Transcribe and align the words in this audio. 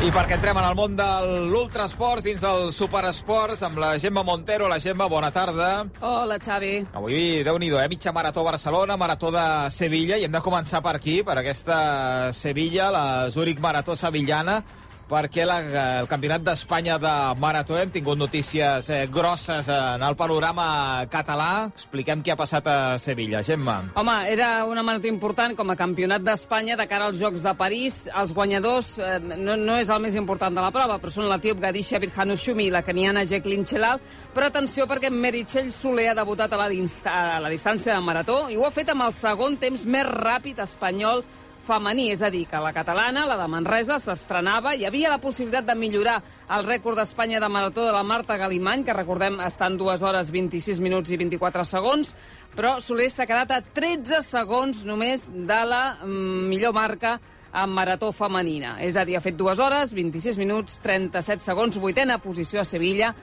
I 0.00 0.08
perquè 0.08 0.38
entrem 0.38 0.56
en 0.56 0.64
el 0.64 0.76
món 0.78 0.94
de 0.96 1.06
l'ultrasports, 1.50 2.24
dins 2.24 2.40
del 2.40 2.70
superesports, 2.72 3.60
amb 3.66 3.76
la 3.82 3.90
Gemma 4.00 4.22
Montero. 4.24 4.64
La 4.64 4.78
Gemma, 4.80 5.04
bona 5.12 5.28
tarda. 5.28 5.84
Hola, 6.00 6.38
Xavi. 6.40 6.70
Avui, 6.96 7.42
déu 7.44 7.58
nhi 7.60 7.68
eh? 7.68 7.84
Mitja 7.92 8.14
marató 8.16 8.42
Barcelona, 8.42 8.96
marató 8.96 9.28
de 9.30 9.44
Sevilla, 9.68 10.16
i 10.16 10.24
hem 10.24 10.32
de 10.32 10.40
començar 10.40 10.80
per 10.80 10.94
aquí, 10.96 11.18
per 11.22 11.36
aquesta 11.36 12.32
Sevilla, 12.32 12.88
la 12.90 13.30
Zurich 13.30 13.60
Marató 13.60 13.94
Sevillana, 13.94 14.62
perquè 15.10 15.44
la, 15.48 15.58
el 16.00 16.08
Campionat 16.10 16.44
d'Espanya 16.46 16.96
de 17.02 17.12
Marató 17.42 17.76
hem 17.80 17.90
tingut 17.90 18.18
notícies 18.18 18.86
eh, 18.94 19.02
grosses 19.10 19.66
en 19.74 20.04
el 20.06 20.16
panorama 20.16 20.66
català. 21.10 21.66
Expliquem 21.74 22.22
què 22.22 22.34
ha 22.34 22.38
passat 22.38 22.68
a 22.70 22.76
Sevilla. 23.02 23.42
Gemma. 23.42 23.80
Home, 23.98 24.14
era 24.30 24.64
una 24.68 24.84
marató 24.86 25.10
important 25.10 25.56
com 25.58 25.72
a 25.72 25.76
Campionat 25.78 26.22
d'Espanya 26.22 26.78
de 26.78 26.86
cara 26.90 27.10
als 27.10 27.18
Jocs 27.18 27.42
de 27.42 27.54
París. 27.58 28.04
Els 28.14 28.34
guanyadors 28.36 28.92
eh, 29.02 29.18
no, 29.34 29.58
no 29.58 29.80
és 29.82 29.90
el 29.90 30.02
més 30.04 30.16
important 30.20 30.54
de 30.54 30.62
la 30.62 30.70
prova, 30.74 31.00
però 31.02 31.12
són 31.12 31.28
l'etíop 31.30 31.60
Gadisha 31.66 32.00
Birhanushumi 32.02 32.68
i 32.68 32.74
la 32.74 32.84
caniana 32.86 33.26
Jacqueline 33.26 33.66
Chelal. 33.66 34.00
Però 34.34 34.46
atenció 34.46 34.86
perquè 34.86 35.10
Meritxell 35.10 35.72
Soler 35.74 36.10
ha 36.12 36.18
debutat 36.18 36.54
a 36.54 36.62
la, 36.62 36.70
a 36.70 37.20
la 37.42 37.50
distància 37.52 37.96
de 37.96 38.06
marató 38.06 38.44
i 38.50 38.56
ho 38.56 38.66
ha 38.68 38.74
fet 38.74 38.94
amb 38.94 39.08
el 39.08 39.14
segon 39.16 39.58
temps 39.58 39.86
més 39.90 40.06
ràpid 40.06 40.62
espanyol 40.62 41.24
femení, 41.64 42.10
és 42.14 42.22
a 42.22 42.30
dir, 42.32 42.44
que 42.48 42.60
la 42.60 42.72
catalana, 42.74 43.26
la 43.28 43.36
de 43.38 43.46
Manresa, 43.50 43.98
s'estrenava, 44.02 44.74
i 44.74 44.86
havia 44.88 45.12
la 45.12 45.20
possibilitat 45.22 45.66
de 45.68 45.76
millorar 45.78 46.18
el 46.56 46.66
rècord 46.66 46.98
d'Espanya 46.98 47.40
de 47.40 47.48
marató 47.52 47.84
de 47.86 47.94
la 47.94 48.04
Marta 48.06 48.36
Galimany, 48.40 48.84
que 48.84 48.96
recordem 48.96 49.38
està 49.44 49.68
en 49.70 49.76
2 49.80 50.02
hores 50.02 50.32
26 50.34 50.80
minuts 50.82 51.12
i 51.12 51.18
24 51.20 51.64
segons, 51.68 52.14
però 52.56 52.78
Soler 52.80 53.10
s'ha 53.10 53.28
quedat 53.28 53.52
a 53.54 53.60
13 53.62 54.22
segons 54.26 54.84
només 54.88 55.28
de 55.30 55.60
la 55.68 55.82
mm, 56.02 56.48
millor 56.50 56.74
marca 56.74 57.18
en 57.50 57.74
marató 57.74 58.12
femenina. 58.14 58.76
És 58.82 58.96
a 58.96 59.04
dir, 59.04 59.16
ha 59.18 59.24
fet 59.24 59.36
2 59.38 59.60
hores, 59.62 59.94
26 59.94 60.38
minuts, 60.38 60.78
37 60.84 61.44
segons, 61.44 61.78
vuitena 61.82 62.20
posició 62.22 62.62
a 62.62 62.68
Sevilla, 62.68 63.14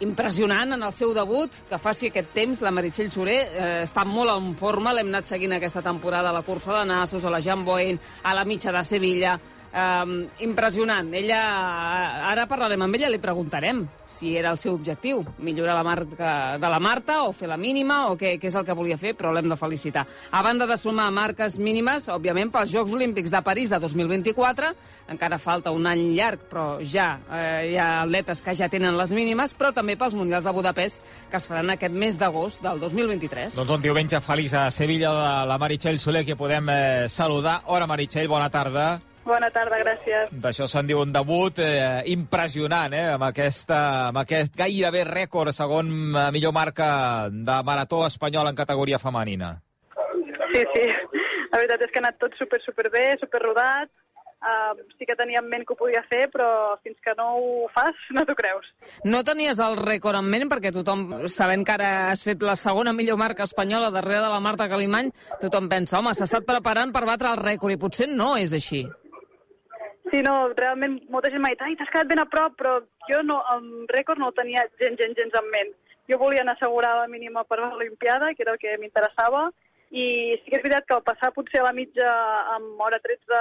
impressionant 0.00 0.74
en 0.74 0.82
el 0.82 0.92
seu 0.92 1.14
debut, 1.14 1.54
que 1.68 1.78
faci 1.78 2.10
aquest 2.10 2.32
temps. 2.34 2.62
La 2.64 2.72
Meritxell 2.74 3.12
Soler 3.14 3.40
eh, 3.44 3.66
està 3.84 4.04
molt 4.08 4.32
en 4.34 4.52
forma, 4.58 4.94
l'hem 4.94 5.12
anat 5.12 5.28
seguint 5.28 5.54
aquesta 5.56 5.84
temporada 5.84 6.32
a 6.32 6.36
la 6.36 6.42
cursa 6.42 6.80
de 6.80 6.84
Nassos, 6.90 7.24
a 7.24 7.32
la 7.32 7.42
Jean 7.44 7.64
Boen, 7.64 8.00
a 8.24 8.34
la 8.34 8.44
mitja 8.44 8.72
de 8.74 8.84
Sevilla, 8.84 9.38
Um, 9.74 10.28
impressionant. 10.38 11.08
Ella, 11.18 11.40
ara 12.30 12.44
parlarem 12.46 12.84
amb 12.86 12.94
ella, 12.94 13.08
li 13.10 13.18
preguntarem 13.18 13.80
si 14.14 14.36
era 14.38 14.52
el 14.54 14.58
seu 14.58 14.76
objectiu, 14.76 15.24
millorar 15.42 15.74
la 15.74 15.82
marca 15.82 16.58
de 16.62 16.68
la 16.70 16.78
Marta 16.78 17.24
o 17.26 17.32
fer 17.34 17.48
la 17.50 17.58
mínima 17.58 18.04
o 18.12 18.14
què, 18.18 18.36
què 18.38 18.46
és 18.46 18.54
el 18.54 18.64
que 18.66 18.76
volia 18.76 18.98
fer, 19.00 19.14
però 19.18 19.32
l'hem 19.34 19.48
de 19.50 19.56
felicitar. 19.58 20.04
A 20.30 20.42
banda 20.46 20.68
de 20.70 20.76
sumar 20.78 21.08
marques 21.10 21.58
mínimes, 21.58 22.06
òbviament, 22.12 22.52
pels 22.54 22.70
Jocs 22.70 22.94
Olímpics 22.94 23.32
de 23.34 23.40
París 23.42 23.72
de 23.74 23.80
2024, 23.82 24.70
encara 25.10 25.40
falta 25.42 25.72
un 25.74 25.88
any 25.90 26.04
llarg, 26.14 26.44
però 26.50 26.66
ja 26.78 27.08
eh, 27.26 27.72
hi 27.72 27.78
ha 27.80 27.88
atletes 28.04 28.44
que 28.44 28.54
ja 28.54 28.68
tenen 28.70 28.94
les 29.00 29.14
mínimes, 29.16 29.56
però 29.58 29.72
també 29.74 29.98
pels 29.98 30.14
Mundials 30.14 30.46
de 30.46 30.52
Budapest, 30.54 31.02
que 31.32 31.40
es 31.40 31.48
faran 31.50 31.74
aquest 31.74 31.96
mes 31.98 32.20
d'agost 32.20 32.62
del 32.62 32.78
2023. 32.78 33.58
Doncs 33.58 33.74
un 33.74 33.82
diumenge 33.82 34.22
feliç 34.22 34.54
a 34.54 34.68
Sevilla 34.70 35.10
de 35.18 35.34
la 35.50 35.58
Meritxell 35.58 35.98
Soler, 35.98 36.22
que 36.28 36.38
podem 36.38 36.70
eh, 36.70 36.78
saludar. 37.10 37.64
Hora, 37.66 37.90
Meritxell, 37.90 38.30
bona 38.30 38.52
tarda. 38.54 39.00
Bona 39.24 39.48
tarda, 39.48 39.78
gràcies. 39.80 40.32
D'això 40.44 40.66
se'n 40.68 40.88
diu 40.88 41.00
un 41.00 41.12
debut 41.12 41.58
eh, 41.64 42.02
impressionant, 42.12 42.92
eh, 42.92 43.06
amb, 43.14 43.24
aquesta, 43.30 43.80
amb 44.10 44.20
aquest 44.20 44.56
gairebé 44.58 45.06
rècord, 45.08 45.54
segon 45.56 45.88
eh, 45.88 46.28
millor 46.34 46.52
marca 46.52 46.88
de 47.32 47.58
marató 47.64 48.04
espanyol 48.06 48.52
en 48.52 48.58
categoria 48.58 49.00
femenina. 49.00 49.54
Sí, 50.52 50.62
sí. 50.74 50.86
La 51.50 51.60
veritat 51.60 51.86
és 51.86 51.92
que 51.92 52.02
ha 52.02 52.04
anat 52.04 52.20
tot 52.20 52.36
super, 52.36 52.60
super 52.66 52.90
bé, 52.92 53.12
super 53.20 53.40
rodat. 53.46 53.92
Uh, 54.44 54.76
sí 54.98 55.06
que 55.08 55.14
tenia 55.16 55.40
en 55.40 55.46
ment 55.48 55.62
que 55.64 55.72
ho 55.72 55.78
podia 55.78 56.02
fer, 56.04 56.26
però 56.28 56.74
fins 56.84 56.98
que 57.00 57.14
no 57.16 57.30
ho 57.38 57.68
fas, 57.72 57.96
no 58.12 58.26
t'ho 58.28 58.34
creus. 58.36 58.66
No 59.08 59.22
tenies 59.24 59.62
el 59.64 59.78
rècord 59.78 60.18
en 60.18 60.28
ment, 60.28 60.44
perquè 60.52 60.68
tothom, 60.74 61.06
sabent 61.32 61.64
que 61.64 61.72
ara 61.78 61.92
has 62.10 62.26
fet 62.26 62.44
la 62.44 62.52
segona 62.60 62.92
millor 62.92 63.16
marca 63.16 63.46
espanyola 63.48 63.88
darrere 63.94 64.20
de 64.20 64.28
la 64.34 64.42
Marta 64.44 64.68
Calimany, 64.68 65.08
tothom 65.40 65.70
pensa, 65.72 65.96
home, 66.02 66.12
s'ha 66.12 66.28
estat 66.28 66.44
preparant 66.44 66.92
per 66.92 67.06
batre 67.08 67.32
el 67.32 67.40
rècord, 67.40 67.72
i 67.72 67.80
potser 67.80 68.10
no 68.12 68.34
és 68.36 68.52
així. 68.52 68.82
Sí, 70.14 70.20
no, 70.22 70.34
realment 70.54 70.92
molta 71.10 71.26
gent 71.26 71.42
m'ha 71.42 71.48
dit, 71.50 71.62
ai, 71.66 71.72
t'has 71.74 71.88
quedat 71.90 72.06
ben 72.06 72.20
a 72.22 72.24
prop, 72.30 72.52
però 72.54 72.76
jo 73.08 73.22
no, 73.26 73.40
el 73.50 73.64
rècord 73.90 74.20
no 74.22 74.28
el 74.30 74.36
tenia 74.36 74.62
gens, 74.78 74.94
gens, 75.00 75.16
gens 75.18 75.34
en 75.40 75.48
ment. 75.50 75.72
Jo 76.06 76.20
volia 76.20 76.44
anar 76.44 76.52
assegurar 76.54 76.92
la 77.00 77.08
mínima 77.10 77.42
per 77.48 77.58
l'Olimpiada, 77.58 78.28
que 78.36 78.44
era 78.44 78.54
el 78.54 78.60
que 78.62 78.76
m'interessava, 78.78 79.48
i 79.90 80.04
sí 80.36 80.52
que 80.52 80.60
és 80.60 80.62
veritat 80.62 80.86
que 80.86 80.94
al 80.94 81.02
passar 81.08 81.32
potser 81.34 81.64
a 81.64 81.64
la 81.66 81.74
mitja 81.74 82.12
amb 82.54 82.84
hora 82.86 83.02
13 83.02 83.40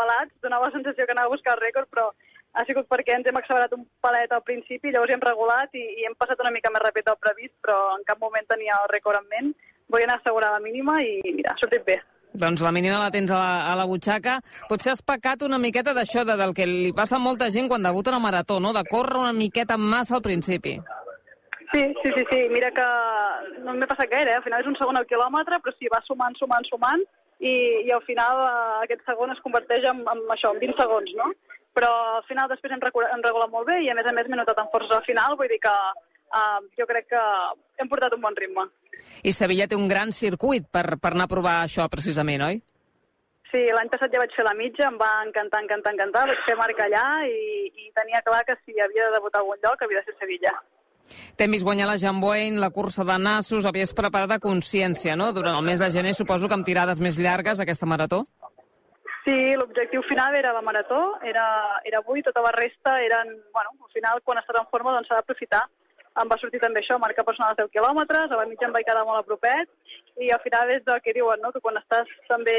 pelats, 0.00 0.32
donava 0.46 0.70
la 0.70 0.76
sensació 0.78 1.04
que 1.04 1.12
anava 1.12 1.28
a 1.28 1.34
buscar 1.34 1.58
el 1.58 1.62
rècord, 1.66 1.92
però 1.92 2.08
ha 2.56 2.64
sigut 2.64 2.88
perquè 2.88 3.18
ens 3.18 3.28
hem 3.28 3.42
accelerat 3.42 3.76
un 3.76 3.84
palet 4.00 4.32
al 4.32 4.46
principi, 4.48 4.96
llavors 4.96 5.12
hem 5.12 5.28
regulat 5.28 5.76
i, 5.76 5.84
i 6.00 6.08
hem 6.08 6.16
passat 6.16 6.40
una 6.40 6.54
mica 6.56 6.72
més 6.72 6.86
ràpid 6.86 7.04
del 7.10 7.20
previst, 7.20 7.58
però 7.60 7.98
en 7.98 8.08
cap 8.08 8.24
moment 8.24 8.48
tenia 8.48 8.80
el 8.80 8.88
rècord 8.96 9.20
en 9.20 9.28
ment. 9.28 9.52
Volia 9.92 10.08
anar 10.08 10.22
a 10.22 10.24
assegurar 10.24 10.56
la 10.56 10.64
mínima 10.64 11.02
i 11.04 11.18
mira, 11.34 11.52
ha 11.52 11.60
sortit 11.60 11.84
bé. 11.84 12.00
Doncs 12.34 12.64
la 12.66 12.72
mínima 12.74 12.98
la 12.98 13.12
tens 13.14 13.30
a 13.30 13.38
la, 13.38 13.50
a 13.70 13.74
la 13.78 13.84
butxaca. 13.86 14.40
Potser 14.68 14.90
has 14.92 15.02
pecat 15.06 15.44
una 15.46 15.58
miqueta 15.62 15.92
d'això, 15.94 16.24
de, 16.26 16.34
del 16.40 16.54
que 16.56 16.66
li 16.66 16.90
passa 16.92 17.14
a 17.14 17.22
molta 17.22 17.46
gent 17.54 17.68
quan 17.70 17.86
debuta 17.86 18.10
una 18.10 18.22
marató, 18.24 18.58
no? 18.58 18.72
de 18.74 18.82
córrer 18.90 19.20
una 19.20 19.32
miqueta 19.32 19.76
massa 19.78 20.16
al 20.18 20.24
principi. 20.24 20.74
Sí, 21.70 21.82
sí, 22.02 22.10
sí, 22.16 22.24
sí. 22.30 22.40
Mira 22.50 22.72
que 22.74 22.86
no 23.62 23.74
m'he 23.74 23.86
passat 23.86 24.10
gaire, 24.10 24.32
eh? 24.32 24.40
al 24.40 24.42
final 24.42 24.64
és 24.64 24.70
un 24.70 24.74
segon 24.80 24.98
al 24.98 25.06
quilòmetre, 25.10 25.60
però 25.62 25.74
sí, 25.78 25.90
va 25.92 26.02
sumant, 26.06 26.34
sumant, 26.40 26.66
sumant, 26.70 27.06
i, 27.38 27.54
i 27.86 27.94
al 27.94 28.02
final 28.06 28.42
eh, 28.42 28.82
aquest 28.84 29.06
segon 29.06 29.30
es 29.30 29.42
converteix 29.46 29.86
en, 29.90 30.02
en 30.02 30.24
això, 30.34 30.50
en 30.54 30.62
20 30.62 30.78
segons, 30.80 31.14
no? 31.18 31.30
Però 31.74 31.90
al 32.18 32.26
final 32.26 32.50
després 32.50 32.74
hem, 32.74 32.82
hem 32.82 33.24
regulat 33.26 33.50
molt 33.54 33.70
bé 33.70 33.80
i 33.82 33.90
a 33.90 33.96
més 33.98 34.10
a 34.10 34.14
més 34.14 34.26
m'he 34.30 34.38
notat 34.38 34.58
en 34.62 34.70
força 34.74 34.98
al 34.98 35.06
final, 35.06 35.38
vull 35.38 35.50
dir 35.50 35.62
que 35.62 35.74
uh, 36.34 36.60
jo 36.78 36.86
crec 36.90 37.08
que 37.12 37.24
hem 37.80 37.90
portat 37.90 38.14
un 38.16 38.22
bon 38.24 38.36
ritme. 38.36 38.66
I 39.22 39.32
Sevilla 39.32 39.68
té 39.70 39.76
un 39.78 39.88
gran 39.88 40.12
circuit 40.12 40.66
per, 40.70 40.98
per 41.00 41.14
anar 41.14 41.28
a 41.28 41.34
provar 41.34 41.56
això, 41.62 41.86
precisament, 41.92 42.44
oi? 42.48 42.60
Sí, 43.54 43.62
l'any 43.70 43.90
passat 43.92 44.10
ja 44.10 44.18
vaig 44.18 44.32
fer 44.34 44.44
la 44.46 44.56
mitja, 44.58 44.88
em 44.88 44.96
va 44.98 45.10
encantar, 45.22 45.60
encantar, 45.62 45.92
encantar. 45.94 46.24
Vaig 46.26 46.40
fer 46.46 46.56
marca 46.58 46.88
allà 46.88 47.06
i, 47.30 47.68
i 47.70 47.90
tenia 47.94 48.22
clar 48.26 48.42
que 48.48 48.56
si 48.64 48.74
havia 48.82 49.06
de 49.06 49.18
debutar 49.20 49.40
a 49.40 49.44
algun 49.44 49.60
lloc 49.62 49.84
havia 49.84 50.02
de 50.02 50.08
ser 50.08 50.16
Sevilla. 50.18 50.54
T'hem 51.38 51.54
vist 51.54 51.66
guanyar 51.66 51.86
la 51.86 51.98
Jean 52.00 52.18
Boyne, 52.18 52.58
la 52.58 52.72
cursa 52.74 53.04
de 53.06 53.14
Nassos, 53.20 53.68
havies 53.68 53.92
preparat 53.94 54.34
a 54.34 54.40
consciència, 54.42 55.14
no? 55.20 55.30
Durant 55.36 55.54
el 55.54 55.66
mes 55.66 55.82
de 55.82 55.90
gener 55.94 56.14
suposo 56.18 56.48
que 56.50 56.56
amb 56.56 56.66
tirades 56.66 56.98
més 57.04 57.20
llargues 57.20 57.62
aquesta 57.62 57.86
marató? 57.86 58.24
Sí, 59.24 59.36
l'objectiu 59.56 60.02
final 60.08 60.34
era 60.36 60.52
la 60.52 60.60
marató, 60.64 61.00
era, 61.22 61.46
era 61.88 62.02
avui, 62.02 62.22
tota 62.26 62.42
la 62.44 62.52
resta 62.52 62.98
eren, 63.06 63.30
bueno, 63.54 63.70
al 63.86 63.92
final 63.94 64.20
quan 64.24 64.40
estàs 64.40 64.58
en 64.60 64.68
forma 64.72 64.92
doncs 64.92 65.08
s'ha 65.08 65.20
d'aprofitar 65.20 65.62
em 66.22 66.30
va 66.30 66.38
sortir 66.40 66.60
també 66.62 66.80
això, 66.80 66.98
marca 67.02 67.24
personal 67.26 67.54
de 67.54 67.64
10 67.64 67.72
quilòmetres, 67.74 68.30
a 68.30 68.40
la 68.40 68.46
mitja 68.50 68.68
em 68.68 68.74
vaig 68.74 68.86
quedar 68.86 69.04
molt 69.06 69.22
a 69.22 69.28
propet, 69.28 69.70
i 70.22 70.30
al 70.30 70.42
final 70.44 70.70
és 70.70 70.84
del 70.86 71.00
que 71.02 71.14
diuen, 71.16 71.40
no? 71.42 71.50
que 71.52 71.62
quan 71.64 71.78
estàs 71.80 72.10
també 72.28 72.54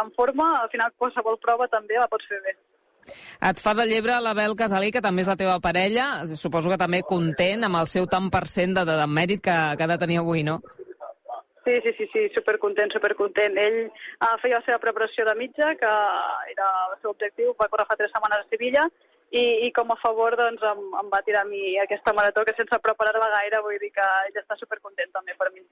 en 0.00 0.12
forma, 0.18 0.52
al 0.60 0.70
final 0.74 0.94
qualsevol 0.98 1.40
prova 1.42 1.66
també 1.72 1.98
la 1.98 2.10
pots 2.12 2.28
fer 2.30 2.38
bé. 2.46 2.54
Et 3.42 3.58
fa 3.58 3.72
de 3.74 3.86
llebre 3.90 4.20
l'Abel 4.22 4.54
Casalí, 4.54 4.92
que 4.94 5.02
també 5.02 5.24
és 5.24 5.30
la 5.32 5.38
teva 5.38 5.58
parella, 5.62 6.06
suposo 6.38 6.70
que 6.70 6.78
també 6.78 7.02
content 7.02 7.66
amb 7.66 7.80
el 7.80 7.90
seu 7.90 8.06
tant 8.06 8.30
per 8.30 8.44
cent 8.46 8.76
de, 8.78 8.84
de, 8.86 8.94
de 9.00 9.08
mèrit 9.10 9.42
que, 9.42 9.56
que 9.76 9.84
ha 9.84 9.90
de 9.90 9.98
tenir 9.98 10.20
avui, 10.20 10.44
no? 10.46 10.60
Sí, 11.64 11.74
sí, 11.82 11.92
sí, 11.96 12.06
sí, 12.12 12.22
supercontent, 12.34 12.90
supercontent. 12.94 13.58
Ell 13.58 13.78
uh, 13.86 14.36
feia 14.42 14.58
la 14.58 14.66
seva 14.66 14.80
preparació 14.82 15.26
de 15.28 15.34
mitja, 15.38 15.74
que 15.78 15.90
era 16.54 16.68
el 16.88 16.96
seu 17.00 17.12
objectiu, 17.12 17.52
va 17.58 17.68
córrer 17.70 17.86
fa 17.90 17.98
tres 17.98 18.10
setmanes 18.14 18.42
a 18.42 18.48
Sevilla, 18.50 18.86
i, 19.32 19.44
i 19.66 19.72
com 19.72 19.90
a 19.92 19.98
favor 20.02 20.36
doncs, 20.36 20.62
em, 20.68 20.84
em 21.00 21.08
va 21.12 21.22
tirar 21.24 21.46
a 21.46 21.48
mi 21.48 21.78
aquesta 21.80 22.12
marató 22.12 22.44
que 22.44 22.54
sense 22.58 22.78
preparar-la 22.84 23.30
gaire 23.38 23.62
vull 23.64 23.80
dir 23.80 23.90
que 23.96 24.04
ell 24.28 24.38
està 24.42 24.58
supercontent 24.60 25.12
també 25.16 25.36
per 25.38 25.48
mi. 25.54 25.64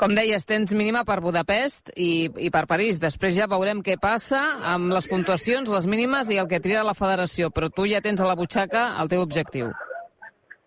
Com 0.00 0.14
deies, 0.16 0.46
tens 0.48 0.72
mínima 0.72 1.02
per 1.04 1.18
Budapest 1.20 1.90
i, 1.96 2.30
i 2.40 2.48
per 2.52 2.64
París. 2.68 3.00
Després 3.00 3.34
ja 3.36 3.48
veurem 3.50 3.82
què 3.84 3.98
passa 4.00 4.40
amb 4.72 4.92
les 4.94 5.08
puntuacions, 5.10 5.68
les 5.68 5.88
mínimes 5.88 6.30
i 6.32 6.38
el 6.40 6.48
que 6.48 6.60
tria 6.64 6.84
la 6.86 6.96
federació, 6.96 7.50
però 7.52 7.68
tu 7.68 7.84
ja 7.88 8.00
tens 8.04 8.20
a 8.20 8.28
la 8.28 8.36
butxaca 8.38 8.86
el 9.02 9.12
teu 9.12 9.24
objectiu. 9.24 9.72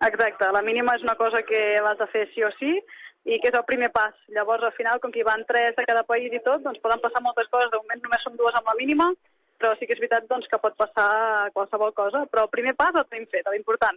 Exacte, 0.04 0.50
la 0.52 0.62
mínima 0.62 0.94
és 0.98 1.02
una 1.06 1.16
cosa 1.18 1.42
que 1.48 1.62
l'has 1.82 1.98
de 1.98 2.06
fer 2.12 2.28
sí 2.34 2.44
o 2.46 2.50
sí 2.60 2.74
i 3.24 3.38
que 3.40 3.50
és 3.50 3.56
el 3.56 3.66
primer 3.66 3.90
pas. 3.90 4.14
Llavors, 4.36 4.66
al 4.66 4.74
final, 4.76 5.00
com 5.00 5.10
que 5.10 5.22
hi 5.22 5.26
van 5.26 5.46
tres 5.48 5.74
de 5.78 5.86
cada 5.88 6.04
país 6.06 6.30
i 6.30 6.42
tot, 6.44 6.62
doncs 6.62 6.82
poden 6.84 7.02
passar 7.02 7.22
moltes 7.24 7.48
coses. 7.50 7.70
De 7.72 7.80
moment 7.80 8.02
només 8.04 8.26
som 8.26 8.36
dues 8.38 8.54
amb 8.58 8.68
la 8.68 8.76
mínima, 8.78 9.08
però 9.64 9.72
sí 9.80 9.88
que 9.88 9.96
és 9.96 10.02
veritat 10.02 10.28
doncs, 10.28 10.44
que 10.52 10.60
pot 10.60 10.76
passar 10.76 11.48
qualsevol 11.56 11.96
cosa, 11.96 12.26
però 12.28 12.44
el 12.44 12.52
primer 12.52 12.76
pas 12.76 12.92
el 12.92 13.08
tenim 13.08 13.24
fet, 13.32 13.48
l'important. 13.48 13.96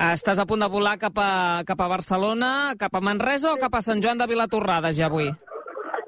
Estàs 0.00 0.40
a 0.40 0.46
punt 0.48 0.64
de 0.64 0.68
volar 0.72 0.96
cap 0.96 1.18
a, 1.20 1.60
cap 1.68 1.80
a 1.84 1.88
Barcelona, 1.92 2.72
cap 2.80 2.96
a 2.96 3.02
Manresa 3.04 3.52
o 3.52 3.58
cap 3.60 3.76
a 3.76 3.82
Sant 3.84 4.00
Joan 4.00 4.22
de 4.22 4.28
Vilatorrada 4.30 4.94
ja 4.96 5.10
avui? 5.12 5.28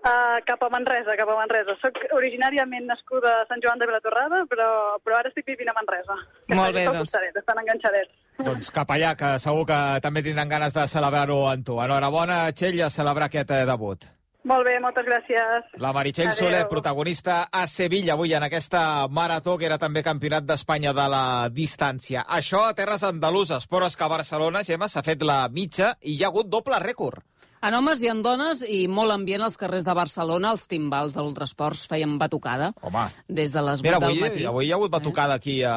Uh, 0.04 0.40
cap 0.48 0.64
a 0.64 0.68
Manresa, 0.72 1.12
cap 1.16 1.28
a 1.28 1.36
Manresa. 1.36 1.76
Soc 1.80 2.00
originàriament 2.16 2.88
nascuda 2.88 3.36
a 3.42 3.44
Sant 3.52 3.60
Joan 3.64 3.80
de 3.80 3.88
Vilatorrada, 3.88 4.42
però, 4.48 4.66
però 5.04 5.20
ara 5.20 5.32
estic 5.32 5.48
vivint 5.52 5.68
a 5.72 5.76
Manresa. 5.76 6.16
Que 6.48 6.56
Molt 6.56 6.76
bé, 6.76 6.88
doncs. 6.88 7.20
Estan 7.44 7.60
enganxadets. 7.60 8.12
Doncs 8.48 8.72
cap 8.72 8.96
allà, 8.96 9.14
que 9.16 9.36
segur 9.44 9.68
que 9.68 9.80
també 10.04 10.24
tindran 10.24 10.52
ganes 10.52 10.76
de 10.76 10.88
celebrar-ho 10.92 11.40
amb 11.52 11.64
tu. 11.68 11.80
Enhorabona, 11.84 12.44
Txell, 12.52 12.80
a 12.84 12.92
celebrar 12.92 13.28
aquest 13.28 13.56
eh, 13.56 13.64
debut. 13.68 14.04
Molt 14.44 14.66
bé, 14.68 14.74
moltes 14.76 15.06
gràcies. 15.06 15.68
La 15.80 15.94
Meritxell 15.96 16.28
Adéu. 16.28 16.36
Soler, 16.36 16.64
protagonista 16.68 17.46
a 17.48 17.62
Sevilla 17.66 18.12
avui 18.12 18.34
en 18.36 18.44
aquesta 18.44 19.08
marató, 19.08 19.56
que 19.56 19.64
era 19.64 19.78
també 19.80 20.02
campionat 20.04 20.44
d'Espanya 20.44 20.92
de 20.92 21.06
la 21.08 21.24
distància. 21.48 22.26
Això 22.28 22.60
a 22.68 22.74
terres 22.76 23.06
andaluses, 23.08 23.64
però 23.70 23.88
és 23.88 23.96
que 23.96 24.04
a 24.04 24.10
Barcelona, 24.12 24.60
Gemma, 24.62 24.90
s'ha 24.92 25.02
fet 25.06 25.24
la 25.24 25.46
mitja 25.48 25.94
i 26.02 26.18
hi 26.18 26.24
ha 26.24 26.28
hagut 26.28 26.52
doble 26.52 26.76
rècord. 26.84 27.24
En 27.64 27.72
homes 27.78 28.02
i 28.04 28.08
en 28.12 28.18
dones, 28.20 28.60
i 28.68 28.82
molt 28.92 29.14
ambient 29.14 29.40
als 29.46 29.56
carrers 29.56 29.84
de 29.86 29.92
Barcelona, 29.96 30.50
els 30.52 30.66
timbals 30.68 31.14
de 31.16 31.22
l'Ultrasports 31.24 31.86
feien 31.88 32.18
batucada. 32.20 32.72
Home. 32.84 33.06
Des 33.28 33.54
de 33.54 33.62
les 33.64 33.80
8 33.80 33.86
Mira, 33.86 33.98
del 34.02 34.10
avui, 34.10 34.20
matí. 34.20 34.44
avui 34.50 34.66
hi 34.66 34.72
ha 34.72 34.76
hagut 34.76 34.90
batucada 34.92 35.34
aquí 35.40 35.62
a, 35.64 35.72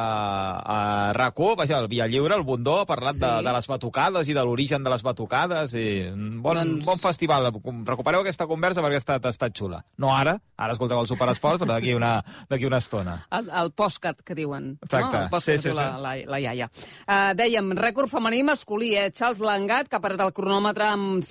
a 0.60 0.78
RAC1, 1.16 1.56
vaja, 1.56 1.78
el 1.78 1.88
Via 1.88 2.06
Lliure, 2.06 2.34
el 2.36 2.42
Bundó, 2.42 2.80
ha 2.82 2.86
parlat 2.86 3.14
Sí. 3.16 3.20
de, 3.24 3.30
de 3.42 3.52
les 3.56 3.66
batucades 3.66 4.28
i 4.28 4.34
de 4.36 4.44
l'origen 4.44 4.84
de 4.84 4.90
les 4.90 5.02
batucades. 5.02 5.72
I 5.74 6.10
bon, 6.12 6.56
Doncs- 6.60 6.84
bon 6.84 6.98
festival. 7.00 7.48
Recupereu 7.86 8.20
aquesta 8.20 8.46
conversa 8.46 8.82
perquè 8.84 8.98
ha 9.00 9.02
estat, 9.04 9.24
ha 9.24 9.32
estat 9.32 9.56
xula. 9.56 9.80
No 9.96 10.12
ara, 10.14 10.36
ara 10.58 10.72
escolteu 10.76 11.00
el 11.00 11.06
Superesport, 11.08 11.62
però 11.62 11.72
d'aquí 11.78 11.94
una, 11.96 12.22
una 12.50 12.78
estona. 12.78 13.16
El, 13.30 13.48
el 13.48 13.72
postcat, 13.72 14.20
que 14.22 14.34
diuen. 14.34 14.74
Exacte. 14.82 15.16
No? 15.16 15.22
El 15.24 15.30
postcat 15.30 15.56
Sí, 15.56 15.62
sí, 15.62 15.68
diu 15.70 15.76
la, 15.78 15.86
sí. 15.96 16.02
la, 16.04 16.14
la 16.34 16.40
iaia. 16.44 16.68
Uh, 17.08 17.32
dèiem, 17.38 17.72
rècord 17.78 18.10
femení 18.12 18.42
masculí, 18.44 18.92
eh? 18.98 19.08
Charles 19.10 19.40
Langat, 19.40 19.88
que 19.88 19.96
ha 19.96 20.00
parat 20.04 20.20
el 20.26 20.32
cronòmetre 20.36 20.84
amb 20.92 21.24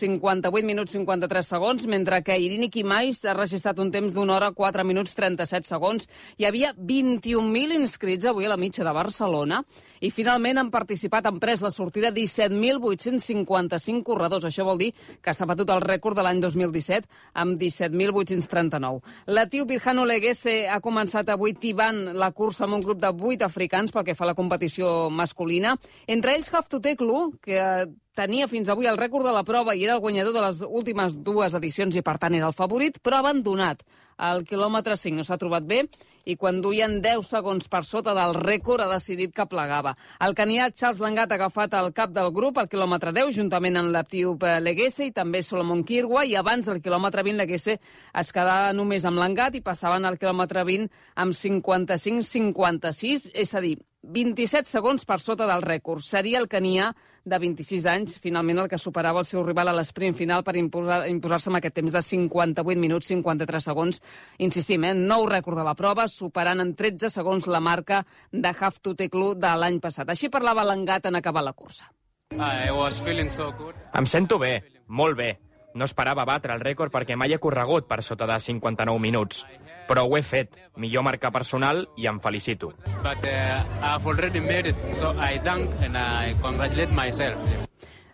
58 0.48 0.66
minuts 0.66 0.94
53 0.96 1.44
segons, 1.44 1.86
mentre 1.92 2.22
que 2.24 2.38
Irini 2.40 2.70
Quimais 2.72 3.20
ha 3.28 3.34
registrat 3.36 3.80
un 3.84 3.90
temps 3.92 4.14
d'una 4.16 4.38
hora 4.38 4.52
4 4.56 4.86
minuts 4.88 5.16
37 5.18 5.68
segons. 5.68 6.08
Hi 6.40 6.48
havia 6.48 6.72
21.000 6.78 7.76
inscrits 7.76 8.28
avui 8.30 8.48
a 8.48 8.54
la 8.54 8.60
mitja 8.60 8.86
de 8.88 8.94
Barcelona 8.96 9.64
i 10.02 10.12
finalment 10.14 10.58
han 10.62 10.72
participat, 10.74 11.26
han 11.28 11.40
pres 11.42 11.62
la 11.66 11.72
sortida 11.74 12.12
17.855 12.14 14.04
corredors. 14.06 14.46
Això 14.48 14.66
vol 14.68 14.78
dir 14.82 14.92
que 15.24 15.34
s'ha 15.34 15.48
batut 15.50 15.70
el 15.74 15.82
rècord 15.84 16.18
de 16.18 16.26
l'any 16.26 16.42
2017 16.44 17.08
amb 17.44 17.60
17.839. 17.62 19.02
L'etíop 19.34 19.68
Birhano 19.74 20.06
Leguese 20.08 20.58
ha 20.70 20.80
començat 20.84 21.30
avui 21.30 21.54
tibant 21.58 22.14
la 22.18 22.32
cursa 22.32 22.66
amb 22.66 22.78
un 22.78 22.84
grup 22.86 23.02
de 23.02 23.12
8 23.12 23.46
africans 23.48 23.94
pel 23.94 24.06
que 24.08 24.16
fa 24.18 24.26
a 24.28 24.32
la 24.32 24.38
competició 24.38 25.10
masculina. 25.10 25.76
Entre 26.08 26.36
ells 26.36 26.52
Haftuteklu, 26.54 27.22
que 27.44 27.58
eh, 27.58 27.88
tenia 28.18 28.48
fins 28.50 28.70
avui 28.74 28.90
el 28.90 28.98
rècord 28.98 29.28
de 29.28 29.34
la 29.36 29.46
prova 29.46 29.76
i 29.76 29.86
era 29.86 29.96
el 29.98 30.04
guanyador 30.04 30.34
de 30.34 30.44
les 30.48 30.62
últimes 30.66 31.16
dues 31.24 31.54
edicions 31.58 31.96
i, 31.96 32.04
per 32.06 32.18
tant, 32.22 32.34
era 32.34 32.50
el 32.50 32.58
favorit, 32.58 32.98
però 33.04 33.20
ha 33.20 33.26
abandonat. 33.26 33.84
Al 34.18 34.42
quilòmetre 34.50 34.98
5 34.98 35.20
no 35.20 35.26
s'ha 35.26 35.38
trobat 35.38 35.68
bé 35.70 35.84
i 36.28 36.36
quan 36.36 36.60
duien 36.62 37.00
10 37.04 37.24
segons 37.24 37.70
per 37.72 37.84
sota 37.88 38.14
del 38.18 38.36
rècord 38.36 38.84
ha 38.84 38.90
decidit 38.92 39.34
que 39.36 39.48
plegava. 39.48 39.96
El 40.20 40.36
caniat 40.36 40.76
Charles 40.76 41.00
Langat 41.04 41.32
ha 41.32 41.40
agafat 41.40 41.74
el 41.80 41.94
cap 41.96 42.12
del 42.16 42.32
grup 42.36 42.60
al 42.60 42.70
quilòmetre 42.72 43.14
10 43.16 43.36
juntament 43.40 43.80
amb 43.80 43.94
l'Aptiup 43.96 44.44
Leguese 44.64 45.08
i 45.08 45.16
també 45.16 45.42
Solomon 45.42 45.86
Kirwa 45.88 46.26
i 46.28 46.36
abans 46.36 46.68
del 46.68 46.82
quilòmetre 46.84 47.24
20 47.24 47.40
Leguese 47.44 47.78
es 47.80 48.34
quedava 48.36 48.74
només 48.76 49.06
amb 49.08 49.22
Langat 49.24 49.56
i 49.56 49.64
passaven 49.64 50.06
al 50.06 50.20
quilòmetre 50.20 50.66
20 50.68 50.92
amb 51.16 51.34
55-56, 51.38 53.32
és 53.34 53.56
a 53.56 53.62
dir, 53.64 53.78
27 54.08 54.64
segons 54.64 55.04
per 55.06 55.18
sota 55.20 55.46
del 55.50 55.62
rècord. 55.66 56.02
Seria 56.02 56.40
el 56.40 56.48
canià 56.48 56.94
de 57.28 57.40
26 57.44 57.86
anys, 57.92 58.16
finalment 58.24 58.62
el 58.64 58.70
que 58.72 58.80
superava 58.80 59.20
el 59.20 59.28
seu 59.28 59.44
rival 59.44 59.68
a 59.68 59.74
l'esprint 59.76 60.16
final 60.16 60.44
per 60.48 60.56
imposar- 60.56 61.10
imposar-se 61.12 61.50
amb 61.52 61.60
aquest 61.60 61.76
temps 61.76 61.92
de 61.94 62.02
58 62.02 62.80
minuts 62.80 63.08
53 63.12 63.64
segons. 63.68 64.00
Insistim, 64.40 64.86
eh? 64.88 64.94
nou 64.96 65.28
rècord 65.28 65.58
de 65.60 65.66
la 65.68 65.76
prova, 65.76 66.08
superant 66.08 66.64
en 66.64 66.74
13 66.76 67.10
segons 67.12 67.48
la 67.52 67.60
marca 67.60 68.06
de 68.32 68.54
Haftuteklu 68.60 69.34
de 69.36 69.52
l'any 69.60 69.82
passat. 69.84 70.08
Així 70.10 70.30
parlava 70.30 70.64
l'engat 70.64 71.06
en 71.12 71.16
acabar 71.20 71.44
la 71.44 71.54
cursa. 71.54 71.92
I 72.32 72.72
was 72.72 73.00
feeling 73.02 73.30
so 73.32 73.52
good. 73.58 73.76
Em 73.94 74.06
sento 74.06 74.40
bé, 74.40 74.64
molt 74.88 75.18
bé. 75.18 75.34
No 75.76 75.86
esperava 75.86 76.24
batre 76.26 76.56
el 76.56 76.64
rècord 76.64 76.92
perquè 76.92 77.16
mai 77.16 77.34
he 77.34 77.38
corregut 77.40 77.88
per 77.88 78.02
sota 78.04 78.26
de 78.26 78.40
59 78.40 79.00
minuts. 79.00 79.44
Però 79.88 80.04
ho 80.06 80.18
he 80.18 80.24
fet. 80.24 80.58
Millor 80.78 81.04
marca 81.04 81.32
personal 81.32 81.88
i 81.98 82.08
em 82.08 82.20
felicito. 82.22 82.74
But 83.04 83.24
uh, 83.24 83.64
I've 83.82 84.06
already 84.06 84.40
made 84.40 84.70
it, 84.70 84.76
so 85.00 85.14
I 85.18 85.40
thank 85.40 85.72
and 85.82 85.98
I 85.98 86.36
congratulate 86.42 86.92
myself. 86.92 87.67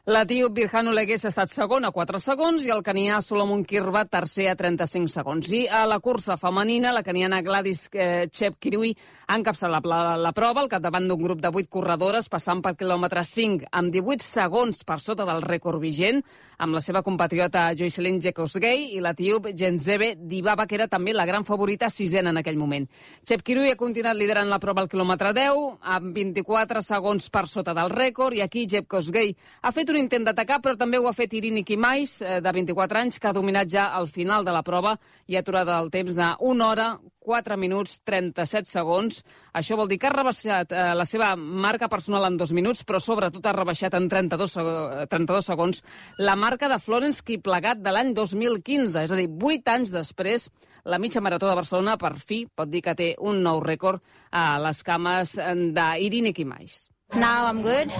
L'etíop 0.03 0.51
Birhanu 0.51 0.91
Legués 0.91 1.21
ha 1.23 1.29
estat 1.29 1.47
segon 1.47 1.85
a 1.87 1.89
4 1.95 2.19
segons 2.19 2.65
i 2.67 2.71
el 2.73 2.81
canià 2.83 3.21
Solomon 3.23 3.61
Kirba 3.63 4.01
tercer 4.11 4.49
a 4.51 4.55
35 4.59 5.07
segons. 5.07 5.47
I 5.55 5.61
a 5.71 5.85
la 5.87 6.01
cursa 6.03 6.35
femenina, 6.35 6.91
la 6.91 7.05
caniana 7.07 7.39
Gladys 7.39 7.85
eh, 7.95 8.25
Chepkirui 8.27 8.91
ha 9.29 9.37
encapçalat 9.39 9.87
la, 9.87 9.99
la, 10.03 10.17
la 10.19 10.33
prova 10.35 10.59
al 10.59 10.67
capdavant 10.67 11.07
d'un 11.07 11.21
grup 11.21 11.39
de 11.39 11.47
8 11.47 11.71
corredores 11.71 12.27
passant 12.27 12.59
pel 12.59 12.75
quilòmetre 12.81 13.23
5 13.23 13.69
amb 13.71 13.95
18 13.95 14.25
segons 14.27 14.83
per 14.83 14.97
sota 14.99 15.23
del 15.23 15.39
rècord 15.39 15.79
vigent 15.79 16.19
amb 16.59 16.75
la 16.75 16.83
seva 16.83 16.99
compatriota 16.99 17.69
Joycelyn 17.71 18.19
Jekosgei 18.19 18.97
i 18.97 18.99
l'etíop 18.99 19.53
Genzebe 19.55 20.17
Dibaba, 20.19 20.67
que 20.67 20.75
era 20.81 20.89
també 20.91 21.15
la 21.15 21.25
gran 21.31 21.47
favorita 21.47 21.87
sisena 21.87 22.35
en 22.35 22.41
aquell 22.43 22.59
moment. 22.59 22.89
Chepkirui 23.23 23.71
ha 23.71 23.79
continuat 23.79 24.19
liderant 24.19 24.51
la 24.51 24.59
prova 24.59 24.83
al 24.83 24.91
quilòmetre 24.91 25.31
10 25.39 25.87
amb 25.95 26.11
24 26.19 26.83
segons 26.83 27.31
per 27.31 27.47
sota 27.47 27.71
del 27.71 27.95
rècord 27.95 28.35
i 28.35 28.43
aquí 28.43 28.67
Jeb 28.67 28.91
Kosgei 28.91 29.31
ha 29.63 29.71
fet 29.71 29.92
un 29.93 29.99
intent 30.01 30.25
d'atacar, 30.25 30.57
però 30.63 30.73
també 30.77 30.97
ho 30.99 31.05
ha 31.07 31.13
fet 31.13 31.33
Irini 31.37 31.61
Kimais, 31.63 32.17
eh, 32.25 32.39
de 32.41 32.51
24 32.51 32.99
anys, 32.99 33.19
que 33.21 33.29
ha 33.29 33.33
dominat 33.37 33.69
ja 33.69 33.85
al 33.95 34.07
final 34.09 34.43
de 34.43 34.51
la 34.55 34.63
prova 34.65 34.95
i 35.29 35.37
ha 35.37 35.43
aturat 35.43 35.69
el 35.69 35.91
temps 35.93 36.15
de 36.17 36.29
1 36.41 36.65
hora, 36.65 36.87
4 37.23 37.55
minuts, 37.57 38.01
37 38.03 38.67
segons. 38.67 39.21
Això 39.55 39.77
vol 39.79 39.87
dir 39.87 39.97
que 40.01 40.09
ha 40.09 40.13
rebaixat 40.15 40.73
eh, 40.75 40.89
la 40.97 41.05
seva 41.07 41.35
marca 41.37 41.87
personal 41.87 42.25
en 42.27 42.37
2 42.37 42.51
minuts, 42.57 42.81
però 42.83 42.99
sobretot 42.99 43.45
ha 43.47 43.53
rebaixat 43.55 43.93
en 43.95 44.09
32, 44.11 44.57
seg- 44.57 45.03
eh, 45.03 45.07
32 45.07 45.45
segons 45.53 45.83
la 46.19 46.35
marca 46.35 46.67
de 46.67 46.79
Florence 46.83 47.23
Kiplagat 47.23 47.79
de 47.79 47.91
l'any 47.95 48.13
2015. 48.13 49.03
És 49.05 49.11
a 49.11 49.15
dir, 49.21 49.29
8 49.29 49.71
anys 49.77 49.93
després, 49.95 50.49
la 50.83 50.99
mitja 50.99 51.21
marató 51.23 51.47
de 51.47 51.55
Barcelona 51.55 51.95
per 51.97 52.15
fi 52.19 52.43
pot 52.53 52.67
dir 52.69 52.81
que 52.83 52.95
té 52.95 53.13
un 53.19 53.39
nou 53.43 53.61
rècord 53.63 54.03
a 54.31 54.57
les 54.59 54.83
cames 54.83 55.37
eh, 55.37 55.53
d'Irini 55.71 56.33
Kimais. 56.33 56.89
Now 57.15 57.45
I'm 57.47 57.61
good. 57.61 57.91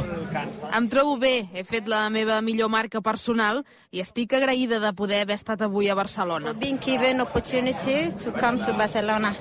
Em 0.74 0.88
trobo 0.89 1.18
bé, 1.21 1.48
he 1.54 1.62
fet 1.63 1.86
la 1.88 2.07
meva 2.10 2.39
millor 2.42 2.69
marca 2.74 3.01
personal 3.06 3.60
i 3.94 4.01
estic 4.01 4.33
agraïda 4.33 4.80
de 4.81 4.89
poder 4.98 5.19
haver 5.21 5.36
estat 5.38 5.62
avui 5.62 5.89
a 5.89 5.94
For 5.94 6.01
Barcelona. 6.04 6.54
being 6.54 6.80
given 6.80 7.21
opportunity 7.21 8.12
to 8.24 8.31
come 8.31 8.57
to 8.65 8.74
Barcelona. 8.74 9.36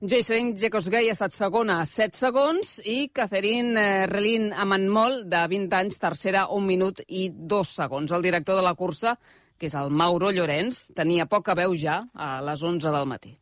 Joycelyn 0.00 0.54
Jekosgei 0.54 1.08
ha 1.08 1.12
estat 1.16 1.32
segona 1.32 1.80
a 1.80 1.86
7 1.86 2.14
segons 2.14 2.80
i 2.84 3.10
Catherine 3.12 3.80
eh, 3.80 4.06
Relin 4.06 4.52
Amanmol, 4.52 5.24
de 5.28 5.46
20 5.48 5.74
anys, 5.74 5.98
tercera, 5.98 6.46
1 6.48 6.66
minut 6.66 7.00
i 7.08 7.30
2 7.32 7.74
segons. 7.80 8.12
El 8.12 8.22
director 8.22 8.56
de 8.56 8.62
la 8.62 8.74
cursa, 8.74 9.16
que 9.58 9.66
és 9.66 9.74
el 9.74 9.90
Mauro 9.90 10.30
Llorenç, 10.30 10.92
tenia 10.94 11.26
poca 11.26 11.54
veu 11.54 11.74
ja 11.74 12.04
a 12.14 12.40
les 12.42 12.62
11 12.62 12.92
del 12.92 13.06
matí. 13.06 13.38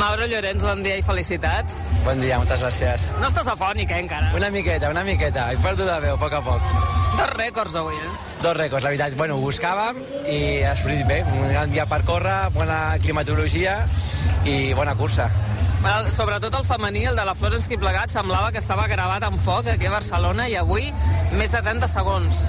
Mauro 0.00 0.24
Llorenç, 0.24 0.62
bon 0.64 0.80
dia 0.80 0.94
i 0.96 1.02
felicitats. 1.04 1.82
Bon 2.06 2.22
dia, 2.24 2.38
moltes 2.40 2.62
gràcies. 2.64 3.02
No 3.20 3.28
estàs 3.28 3.50
afònic, 3.52 3.90
eh, 3.92 3.98
encara? 4.00 4.30
Una 4.38 4.48
miqueta, 4.48 4.88
una 4.88 5.02
miqueta. 5.04 5.50
He 5.52 5.58
perdut 5.60 5.84
la 5.84 5.98
veu, 6.00 6.14
a 6.14 6.18
poc 6.22 6.32
a 6.32 6.40
poc. 6.40 6.70
Dos 7.18 7.34
rècords 7.34 7.76
avui, 7.76 7.98
eh? 8.00 8.08
Dos 8.40 8.56
rècords, 8.56 8.82
la 8.82 8.94
veritat. 8.94 9.18
Bueno, 9.20 9.36
ho 9.36 9.44
buscàvem 9.44 10.00
i 10.24 10.62
ha 10.64 10.72
sortit 10.74 11.04
bé. 11.06 11.20
Un 11.36 11.52
gran 11.52 11.70
dia 11.70 11.84
per 11.84 12.00
córrer, 12.08 12.48
bona 12.56 12.96
climatologia 13.02 13.76
i 14.48 14.72
bona 14.72 14.96
cursa. 14.96 15.28
Bueno, 15.80 16.10
sobretot 16.10 16.54
el 16.58 16.64
femení, 16.64 17.06
el 17.06 17.16
de 17.16 17.24
la 17.24 17.34
Florence 17.34 17.68
Kiplegat, 17.68 18.10
semblava 18.12 18.50
que 18.52 18.60
estava 18.60 18.84
gravat 18.86 19.24
en 19.24 19.38
foc 19.40 19.70
aquí 19.72 19.86
a 19.88 19.94
Barcelona 19.94 20.44
i 20.52 20.56
avui 20.60 20.90
més 21.38 21.54
de 21.54 21.62
30 21.64 21.88
segons. 21.88 22.42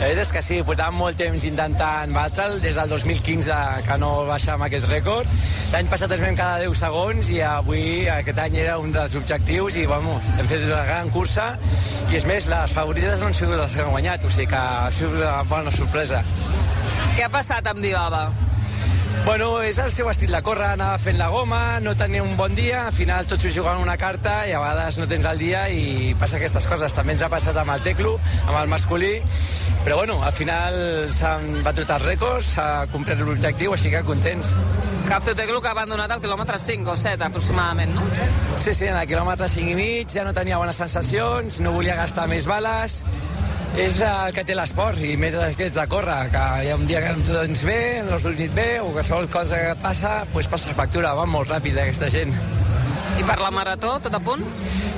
La 0.00 0.08
veritat 0.08 0.24
és 0.24 0.32
que 0.34 0.42
sí, 0.42 0.58
portàvem 0.66 0.98
molt 0.98 1.20
temps 1.20 1.46
intentant 1.46 2.10
batre'l, 2.10 2.58
des 2.64 2.74
del 2.74 2.90
2015 2.90 3.60
que 3.86 4.00
no 4.02 4.10
baixàvem 4.26 4.66
aquest 4.66 4.90
rècord. 4.90 5.30
L'any 5.70 5.94
passat 5.94 6.10
es 6.16 6.24
vam 6.26 6.34
cada 6.34 6.58
10 6.64 6.74
segons 6.82 7.30
i 7.30 7.38
avui, 7.46 7.84
aquest 8.10 8.42
any, 8.48 8.58
era 8.64 8.80
un 8.82 8.90
dels 8.90 9.14
objectius 9.22 9.78
i, 9.78 9.86
vamos, 9.86 10.32
hem 10.34 10.50
fet 10.50 10.66
una 10.66 10.82
gran 10.90 11.14
cursa 11.14 11.52
i, 12.08 12.16
és 12.18 12.26
més, 12.26 12.50
les 12.50 12.74
favorites 12.74 13.22
no 13.22 13.30
han 13.30 13.38
sigut 13.38 13.62
les 13.62 13.78
que 13.78 13.86
han 13.86 13.94
guanyat, 13.94 14.26
o 14.26 14.34
sigui 14.34 14.50
que 14.50 14.58
ha 14.58 14.90
sigut 14.90 15.20
una 15.22 15.36
bona 15.46 15.70
sorpresa. 15.78 16.24
Què 17.14 17.28
ha 17.28 17.30
passat 17.30 17.70
amb 17.70 17.84
Dibaba? 17.84 18.26
Bueno, 19.24 19.62
és 19.62 19.78
el 19.78 19.92
seu 19.94 20.08
estil 20.10 20.32
de 20.34 20.40
córrer, 20.42 20.72
anava 20.74 20.96
fent 20.98 21.14
la 21.14 21.28
goma, 21.30 21.78
no 21.80 21.92
tenia 21.94 22.24
un 22.26 22.32
bon 22.36 22.56
dia, 22.58 22.88
al 22.88 22.96
final 22.96 23.28
tots 23.30 23.46
ho 23.46 23.52
juguen 23.54 23.78
una 23.78 23.94
carta 23.96 24.40
i 24.50 24.52
a 24.52 24.58
vegades 24.58 24.98
no 24.98 25.06
tens 25.06 25.28
el 25.30 25.38
dia 25.38 25.60
i 25.70 26.10
passa 26.18 26.40
aquestes 26.40 26.66
coses. 26.66 26.96
També 26.96 27.14
ens 27.14 27.22
ha 27.22 27.30
passat 27.30 27.56
amb 27.62 27.70
el 27.70 27.84
teclo, 27.86 28.16
amb 28.48 28.56
el 28.58 28.72
masculí, 28.72 29.12
però 29.86 30.00
bueno, 30.00 30.18
al 30.26 30.34
final 30.34 30.74
s'han 31.14 31.62
batut 31.62 31.94
els 31.94 32.06
rècords, 32.08 32.50
s'ha 32.56 32.68
complert 32.90 33.22
l'objectiu, 33.22 33.76
així 33.78 33.94
que 33.94 34.02
contents. 34.10 34.56
Capso 35.06 35.36
Teclo 35.38 35.62
que 35.62 35.70
ha 35.70 35.76
abandonat 35.78 36.10
al 36.10 36.22
quilòmetre 36.22 36.58
5 36.58 36.90
o 36.90 36.98
7 36.98 37.28
aproximadament, 37.28 37.94
no? 37.94 38.02
Sí, 38.58 38.74
sí, 38.74 38.90
en 38.90 38.98
el 38.98 39.06
quilòmetre 39.06 39.46
5 39.46 39.70
i 39.70 39.78
mig 39.78 40.10
ja 40.10 40.26
no 40.26 40.34
tenia 40.34 40.58
bones 40.58 40.82
sensacions, 40.82 41.62
no 41.62 41.76
volia 41.78 41.94
gastar 41.98 42.26
més 42.30 42.50
bales 42.50 43.04
és 43.78 43.98
el 44.04 44.34
que 44.36 44.44
té 44.44 44.54
l'esport, 44.56 45.00
i 45.00 45.14
més 45.16 45.36
aquests 45.38 45.78
de 45.78 45.84
córrer, 45.88 46.18
que 46.32 46.42
hi 46.64 46.70
ha 46.72 46.76
un 46.76 46.84
dia 46.88 47.00
que 47.04 47.14
no 47.16 47.40
ens 47.46 47.62
bé, 47.64 47.78
no 48.04 48.16
has 48.16 48.26
dormit 48.26 48.52
bé, 48.56 48.68
o 48.82 48.90
qualsevol 48.92 49.30
cosa 49.32 49.60
que 49.62 49.72
passa, 49.82 50.12
pues 50.32 50.48
passa 50.52 50.74
factura, 50.76 51.14
va 51.16 51.24
molt 51.26 51.50
ràpid 51.52 51.80
aquesta 51.80 52.10
gent. 52.12 52.34
I 53.18 53.24
per 53.28 53.38
la 53.40 53.50
marató, 53.54 53.96
tot 54.04 54.14
a 54.16 54.20
punt? 54.20 54.44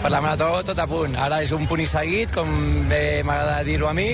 Per 0.03 0.11
la 0.13 0.21
marató, 0.21 0.51
tot 0.67 0.79
a 0.79 0.89
punt. 0.91 1.17
Ara 1.17 1.41
és 1.47 1.55
un 1.57 1.67
punt 1.71 1.83
i 1.83 1.89
seguit, 1.89 2.35
com 2.35 2.51
bé 2.91 3.23
m'agrada 3.27 3.63
dir-ho 3.67 3.89
a 3.91 3.95
mi, 3.97 4.11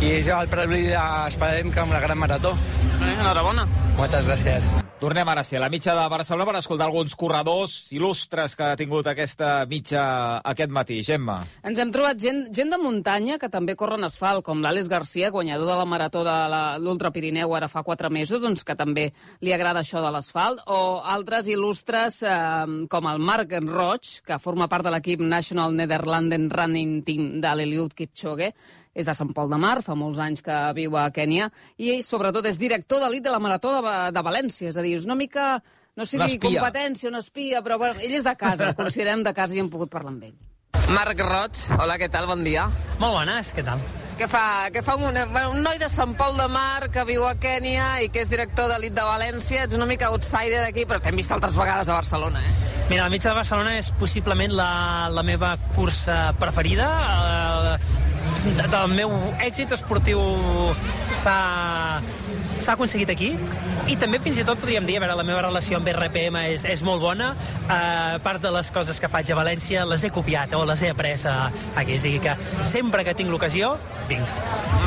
i 0.00 0.12
és 0.18 0.32
el 0.32 0.50
preludi 0.52 0.90
de, 0.90 1.06
esperem 1.28 1.72
que 1.72 1.84
amb 1.84 1.96
la 1.96 2.02
gran 2.04 2.18
marató. 2.18 2.56
Eh, 2.98 3.14
enhorabona. 3.14 3.68
Moltes 4.00 4.30
gràcies. 4.30 4.76
Tornem 4.98 5.28
ara 5.30 5.44
sí 5.46 5.54
a 5.54 5.60
la 5.62 5.68
mitja 5.70 5.92
de 5.94 6.04
Barcelona 6.10 6.50
per 6.50 6.58
escoltar 6.58 6.88
alguns 6.88 7.12
corredors 7.14 7.74
il·lustres 7.94 8.56
que 8.58 8.66
ha 8.66 8.78
tingut 8.78 9.06
aquesta 9.06 9.62
mitja 9.70 10.00
aquest 10.42 10.72
matí. 10.74 10.96
Gemma. 11.06 11.36
Ens 11.62 11.78
hem 11.78 11.92
trobat 11.94 12.18
gent, 12.18 12.40
gent 12.50 12.74
de 12.74 12.80
muntanya 12.82 13.36
que 13.38 13.46
també 13.52 13.76
corre 13.78 13.94
en 13.94 14.08
asfalt, 14.08 14.42
com 14.42 14.58
l'Àlex 14.58 14.90
Garcia, 14.90 15.30
guanyador 15.30 15.70
de 15.70 15.76
la 15.78 15.84
marató 15.86 16.24
de 16.26 16.34
l'Ultra 16.82 17.12
Pirineu 17.14 17.54
ara 17.54 17.68
fa 17.70 17.84
quatre 17.86 18.10
mesos, 18.10 18.42
doncs 18.42 18.66
que 18.66 18.74
també 18.74 19.12
li 19.38 19.54
agrada 19.54 19.84
això 19.86 20.02
de 20.02 20.10
l'asfalt, 20.10 20.64
o 20.66 20.98
altres 21.06 21.46
il·lustres 21.46 22.18
eh, 22.26 22.82
com 22.90 23.06
el 23.06 23.22
Marc 23.22 23.54
Roig, 23.68 24.16
que 24.26 24.42
forma 24.42 24.66
part 24.66 24.88
de 24.88 24.96
l'equip 24.96 25.22
National 25.22 25.78
Netherlanden 25.78 26.50
Running 26.50 26.98
Team 27.06 27.30
de 27.38 27.54
l'Eliud 27.54 27.94
Kipchoge, 27.94 28.50
és 28.98 29.06
de 29.06 29.14
Sant 29.14 29.30
Pol 29.34 29.50
de 29.52 29.58
Mar, 29.62 29.78
fa 29.86 29.94
molts 29.98 30.18
anys 30.22 30.42
que 30.44 30.56
viu 30.76 30.96
a 30.98 31.06
Kènia, 31.14 31.48
i 31.78 31.92
ell, 31.94 32.02
sobretot 32.06 32.46
és 32.50 32.58
director 32.58 33.04
d'elit 33.04 33.24
de 33.24 33.34
la 33.34 33.40
Marató 33.42 33.76
de, 33.78 33.94
de 34.14 34.24
València, 34.26 34.72
és 34.72 34.80
a 34.80 34.84
dir, 34.84 34.96
és 34.98 35.06
una 35.06 35.18
mica, 35.18 35.52
no 35.96 36.06
sé 36.06 36.18
dir 36.18 36.34
espia. 36.34 36.58
competència, 36.58 37.12
un 37.12 37.20
espia, 37.22 37.62
però 37.62 37.78
bueno, 37.78 38.02
ell 38.02 38.18
és 38.18 38.26
de 38.26 38.34
casa, 38.40 38.72
el 38.72 38.76
considerem 38.78 39.22
de 39.26 39.34
casa 39.36 39.54
i 39.54 39.62
hem 39.62 39.70
pogut 39.70 39.92
parlar 39.94 40.16
amb 40.16 40.28
ell. 40.32 40.36
Marc 40.88 41.20
Roig, 41.20 41.64
hola, 41.78 41.98
què 42.00 42.10
tal? 42.10 42.26
Bon 42.30 42.44
dia. 42.44 42.66
Molt 42.98 43.20
bones, 43.20 43.54
què 43.54 43.66
tal? 43.66 43.82
Què 44.18 44.26
fa, 44.26 44.66
què 44.74 44.80
fa 44.82 44.96
un, 44.98 45.14
un 45.14 45.60
noi 45.62 45.78
de 45.78 45.86
Sant 45.92 46.16
Pol 46.18 46.34
de 46.40 46.48
Mar 46.50 46.88
que 46.90 47.04
viu 47.06 47.22
a 47.28 47.36
Kènia 47.38 48.00
i 48.02 48.08
que 48.10 48.24
és 48.24 48.30
director 48.32 48.66
d'elit 48.72 48.96
de 48.96 49.04
València? 49.06 49.62
Ets 49.68 49.76
una 49.78 49.86
mica 49.86 50.08
outsider 50.10 50.64
aquí, 50.66 50.82
però 50.90 50.98
t'hem 51.04 51.14
vist 51.20 51.30
altres 51.30 51.54
vegades 51.58 51.86
a 51.86 51.94
Barcelona, 52.00 52.42
eh? 52.42 52.56
Mira, 52.88 53.04
la 53.04 53.12
mitja 53.12 53.30
de 53.30 53.36
Barcelona 53.38 53.76
és 53.78 53.92
possiblement 54.00 54.50
la, 54.58 54.70
la 55.14 55.22
meva 55.22 55.52
cursa 55.76 56.32
preferida. 56.40 56.88
Eh, 57.78 57.78
de- 58.58 58.66
del 58.74 58.90
meu 58.96 59.12
èxit 59.46 59.70
esportiu 59.78 60.18
s'ha 61.22 61.38
s'ha 62.64 62.74
aconseguit 62.76 63.10
aquí 63.12 63.32
i 63.88 63.96
també 64.00 64.20
fins 64.22 64.40
i 64.40 64.44
tot 64.46 64.60
podríem 64.60 64.86
dir, 64.88 64.98
a 64.98 65.02
veure, 65.04 65.16
la 65.16 65.24
meva 65.26 65.42
relació 65.46 65.78
amb 65.78 65.88
RPM 65.92 66.42
és, 66.52 66.64
és 66.68 66.82
molt 66.86 67.00
bona 67.02 67.30
uh, 67.32 68.18
part 68.24 68.42
de 68.42 68.52
les 68.54 68.70
coses 68.74 69.00
que 69.00 69.10
faig 69.10 69.30
a 69.32 69.38
València 69.38 69.84
les 69.88 70.04
he 70.04 70.12
copiat 70.14 70.52
o 70.58 70.64
les 70.68 70.82
he 70.84 70.92
après 70.92 71.16
a, 71.30 71.36
aquí, 71.80 71.96
o 71.96 72.02
sigui 72.02 72.20
que 72.24 72.34
sempre 72.68 73.04
que 73.06 73.16
tinc 73.18 73.32
l'ocasió 73.32 73.74
vinc. 74.10 74.34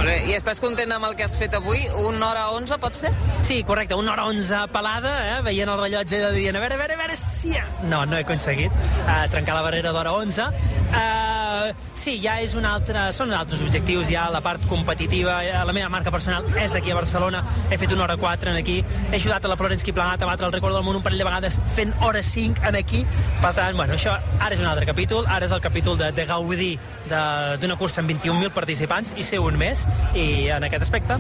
Molt 0.02 0.08
bé. 0.08 0.18
I 0.32 0.36
estàs 0.38 0.62
content 0.64 0.92
amb 0.96 1.06
el 1.10 1.18
que 1.18 1.26
has 1.26 1.36
fet 1.38 1.54
avui? 1.58 1.84
Una 2.02 2.32
hora 2.32 2.48
11, 2.58 2.78
pot 2.82 2.98
ser? 2.98 3.12
Sí, 3.46 3.62
correcte, 3.68 3.98
una 3.98 4.14
hora 4.14 4.26
11 4.30 4.68
pelada, 4.74 5.14
eh, 5.32 5.40
veient 5.46 5.70
el 5.70 5.82
rellotge 5.82 6.22
i 6.22 6.32
dient, 6.38 6.58
a 6.58 6.64
veure, 6.64 6.78
a 6.78 6.82
veure, 6.82 6.98
a 6.98 7.02
veure, 7.04 7.18
sí... 7.20 7.54
No, 7.90 8.04
no 8.06 8.18
he 8.18 8.26
aconseguit 8.26 8.74
uh, 9.06 9.26
trencar 9.34 9.58
la 9.58 9.66
barrera 9.66 9.94
d'hora 9.96 10.14
11. 10.18 10.50
Uh, 10.92 11.51
sí, 11.94 12.18
ja 12.24 12.40
és 12.42 12.54
un 12.58 12.66
altre, 12.66 13.08
són 13.14 13.32
altres 13.34 13.62
objectius, 13.62 14.08
ja 14.12 14.28
la 14.34 14.42
part 14.42 14.64
competitiva, 14.70 15.40
eh, 15.46 15.54
la 15.66 15.74
meva 15.74 15.90
marca 15.90 16.12
personal 16.12 16.44
és 16.62 16.74
aquí 16.76 16.92
a 16.92 16.96
Barcelona, 16.96 17.44
he 17.70 17.78
fet 17.78 17.92
una 17.96 18.04
hora 18.04 18.18
4 18.18 18.52
en 18.52 18.58
aquí, 18.58 18.80
he 19.12 19.16
ajudat 19.16 19.46
a 19.46 19.52
la 19.52 19.58
Florence 19.60 19.86
Kiplangat 19.86 20.22
a 20.22 20.26
batre 20.30 20.46
el 20.48 20.54
record 20.54 20.76
del 20.76 20.84
món 20.84 20.96
un 21.00 21.04
parell 21.06 21.20
de 21.22 21.28
vegades 21.28 21.60
fent 21.76 21.94
hora 22.02 22.22
5 22.24 22.64
en 22.68 22.76
aquí, 22.80 23.06
per 23.42 23.54
tant, 23.58 23.76
bueno, 23.78 23.94
això 23.94 24.18
ara 24.40 24.54
és 24.56 24.60
un 24.60 24.66
altre 24.70 24.86
capítol, 24.86 25.26
ara 25.28 25.46
és 25.46 25.52
el 25.52 25.62
capítol 25.62 25.98
de, 25.98 26.12
de 26.12 26.26
gaudir 26.26 26.72
de- 27.10 27.58
d'una 27.62 27.76
cursa 27.78 28.02
amb 28.02 28.10
21.000 28.12 28.52
participants 28.56 29.14
i 29.18 29.24
ser 29.24 29.40
un 29.40 29.58
més, 29.58 29.86
i 30.16 30.48
en 30.50 30.64
aquest 30.64 30.84
aspecte, 30.88 31.18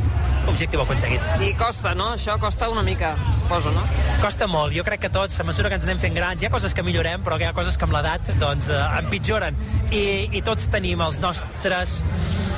objectiu 0.47 0.81
aconseguit. 0.81 1.21
I 1.41 1.53
costa, 1.59 1.93
no? 1.95 2.11
Això 2.15 2.37
costa 2.39 2.69
una 2.69 2.83
mica, 2.83 3.13
suposo, 3.41 3.71
no? 3.75 3.83
Costa 4.21 4.47
molt. 4.47 4.73
Jo 4.75 4.83
crec 4.87 5.01
que 5.05 5.09
tots, 5.13 5.39
a 5.39 5.43
mesura 5.43 5.69
que 5.69 5.75
ens 5.77 5.85
anem 5.87 5.99
fent 6.01 6.15
grans, 6.15 6.41
hi 6.41 6.47
ha 6.47 6.51
coses 6.53 6.73
que 6.73 6.83
millorem, 6.83 7.21
però 7.23 7.37
que 7.37 7.45
hi 7.45 7.49
ha 7.49 7.53
coses 7.57 7.77
que 7.77 7.85
amb 7.87 7.93
l'edat 7.95 8.31
doncs, 8.41 8.69
eh, 8.69 8.79
empitjoren. 9.01 9.55
I, 9.91 10.01
I 10.31 10.41
tots 10.45 10.67
tenim 10.71 11.01
els 11.03 11.17
nostres, 11.19 11.97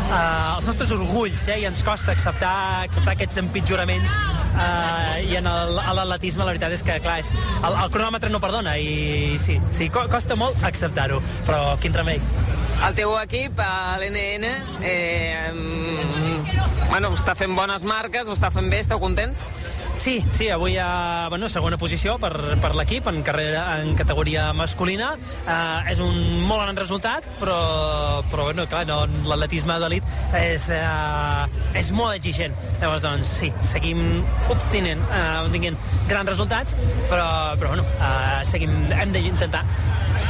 eh, 0.05 0.55
els 0.55 0.65
nostres 0.69 0.91
orgulls, 0.93 1.47
eh? 1.49 1.59
i 1.63 1.65
ens 1.65 1.81
costa 1.85 2.11
acceptar, 2.13 2.83
acceptar 2.85 3.15
aquests 3.15 3.39
empitjoraments. 3.41 4.11
Eh, 4.53 5.23
I 5.31 5.37
en 5.39 5.47
l'atletisme 5.49 6.45
la 6.45 6.51
veritat 6.51 6.75
és 6.75 6.83
que, 6.85 6.99
clar, 7.01 7.17
és, 7.23 7.31
el, 7.63 7.73
el 7.73 7.89
cronòmetre 7.93 8.29
no 8.29 8.41
perdona, 8.43 8.75
i 8.77 9.39
sí, 9.41 9.57
sí 9.73 9.89
co- 9.89 10.05
costa 10.11 10.37
molt 10.37 10.61
acceptar-ho, 10.69 11.17
però 11.47 11.73
quin 11.81 11.95
remei. 11.97 12.21
El 12.83 12.93
teu 12.97 13.13
equip, 13.21 13.57
l'NN, 14.01 14.45
eh, 14.83 15.49
mm, 15.53 16.89
bueno, 16.91 17.13
està 17.17 17.33
fent 17.39 17.55
bones 17.57 17.85
marques, 17.89 18.27
ho 18.29 18.35
està 18.37 18.51
fent 18.53 18.69
bé, 18.69 18.83
esteu 18.83 18.99
contents? 19.01 19.41
Sí, 20.03 20.21
sí, 20.31 20.49
avui 20.49 20.75
a 20.75 21.29
bueno, 21.29 21.47
segona 21.47 21.77
posició 21.79 22.17
per, 22.19 22.33
per 22.59 22.73
l'equip 22.75 23.05
en 23.07 23.21
carrera 23.23 23.61
en 23.79 23.93
categoria 23.95 24.49
masculina. 24.51 25.13
Uh, 25.45 25.79
és 25.87 26.01
un 26.03 26.17
molt 26.43 26.65
bon 26.65 26.75
resultat, 26.81 27.29
però, 27.39 27.55
però 28.27 28.49
bueno, 28.49 28.65
clar, 28.67 28.81
no, 28.89 28.97
l'atletisme 29.29 29.77
d'elit 29.79 30.11
és, 30.41 30.67
uh, 30.75 31.47
és 31.79 31.93
molt 31.95 32.17
exigent. 32.17 32.51
Llavors, 32.81 33.05
doncs, 33.07 33.31
sí, 33.39 33.53
seguim 33.71 34.03
obtenint, 34.51 35.07
uh, 35.07 35.45
obtenint 35.45 35.79
grans 36.11 36.33
resultats, 36.33 36.75
però, 37.07 37.29
però 37.55 37.71
bueno, 37.71 37.87
uh, 37.95 38.43
seguim, 38.51 38.75
hem 38.99 39.15
d'intentar 39.15 39.63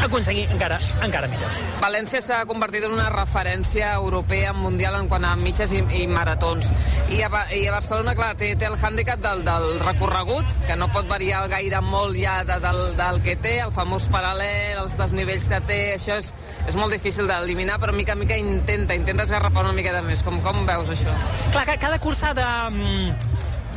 aconseguir 0.01 0.47
encara, 0.51 0.77
encara 1.05 1.27
millor. 1.31 1.51
València 1.81 2.21
s'ha 2.23 2.41
convertit 2.49 2.83
en 2.87 2.93
una 2.95 3.09
referència 3.13 3.93
europea 3.99 4.53
mundial 4.53 4.95
en 4.99 5.07
quant 5.11 5.25
a 5.27 5.35
mitges 5.39 5.71
i, 5.75 5.83
i 6.01 6.07
maratons. 6.07 6.71
I 7.13 7.21
a, 7.23 7.29
I 7.53 7.65
a 7.67 7.75
Barcelona, 7.75 8.15
clar, 8.17 8.33
té, 8.39 8.53
té 8.59 8.65
el 8.69 8.77
hàndicap 8.79 9.21
del, 9.23 9.43
del 9.45 9.67
recorregut, 9.83 10.49
que 10.67 10.75
no 10.79 10.89
pot 10.93 11.07
variar 11.11 11.43
gaire 11.51 11.81
molt 11.85 12.17
ja 12.19 12.39
de, 12.47 12.57
del, 12.63 12.81
del 12.99 13.21
que 13.25 13.35
té, 13.43 13.57
el 13.65 13.71
famós 13.75 14.07
paral·lel, 14.13 14.79
els 14.83 14.97
desnivells 14.99 15.47
que 15.51 15.61
té, 15.69 15.79
això 15.97 16.17
és, 16.21 16.33
és 16.67 16.75
molt 16.79 16.91
difícil 16.95 17.27
d'eliminar, 17.29 17.79
però 17.83 17.93
mica 17.95 18.15
en 18.17 18.23
mica 18.23 18.37
intenta, 18.39 18.95
intenta 18.97 19.23
esgarrapar 19.27 19.63
una 19.67 19.75
miqueta 19.77 20.01
més. 20.05 20.23
Com, 20.23 20.39
com 20.45 20.65
veus 20.67 20.89
això? 20.93 21.13
Clar, 21.51 21.65
ca- 21.69 21.79
cada 21.87 21.99
cursa 22.03 22.33
de... 22.37 22.47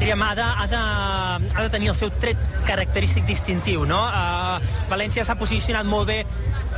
diríem, 0.00 0.22
ha 0.22 0.34
de, 0.36 0.42
ha, 0.44 1.38
de, 1.62 1.68
tenir 1.72 1.90
el 1.92 1.98
seu 1.98 2.12
tret 2.20 2.40
característic 2.68 3.26
distintiu, 3.28 3.86
no? 3.88 4.02
Uh, 4.06 4.76
València 4.92 5.24
s'ha 5.26 5.38
posicionat 5.38 5.88
molt 5.88 6.10
bé 6.10 6.22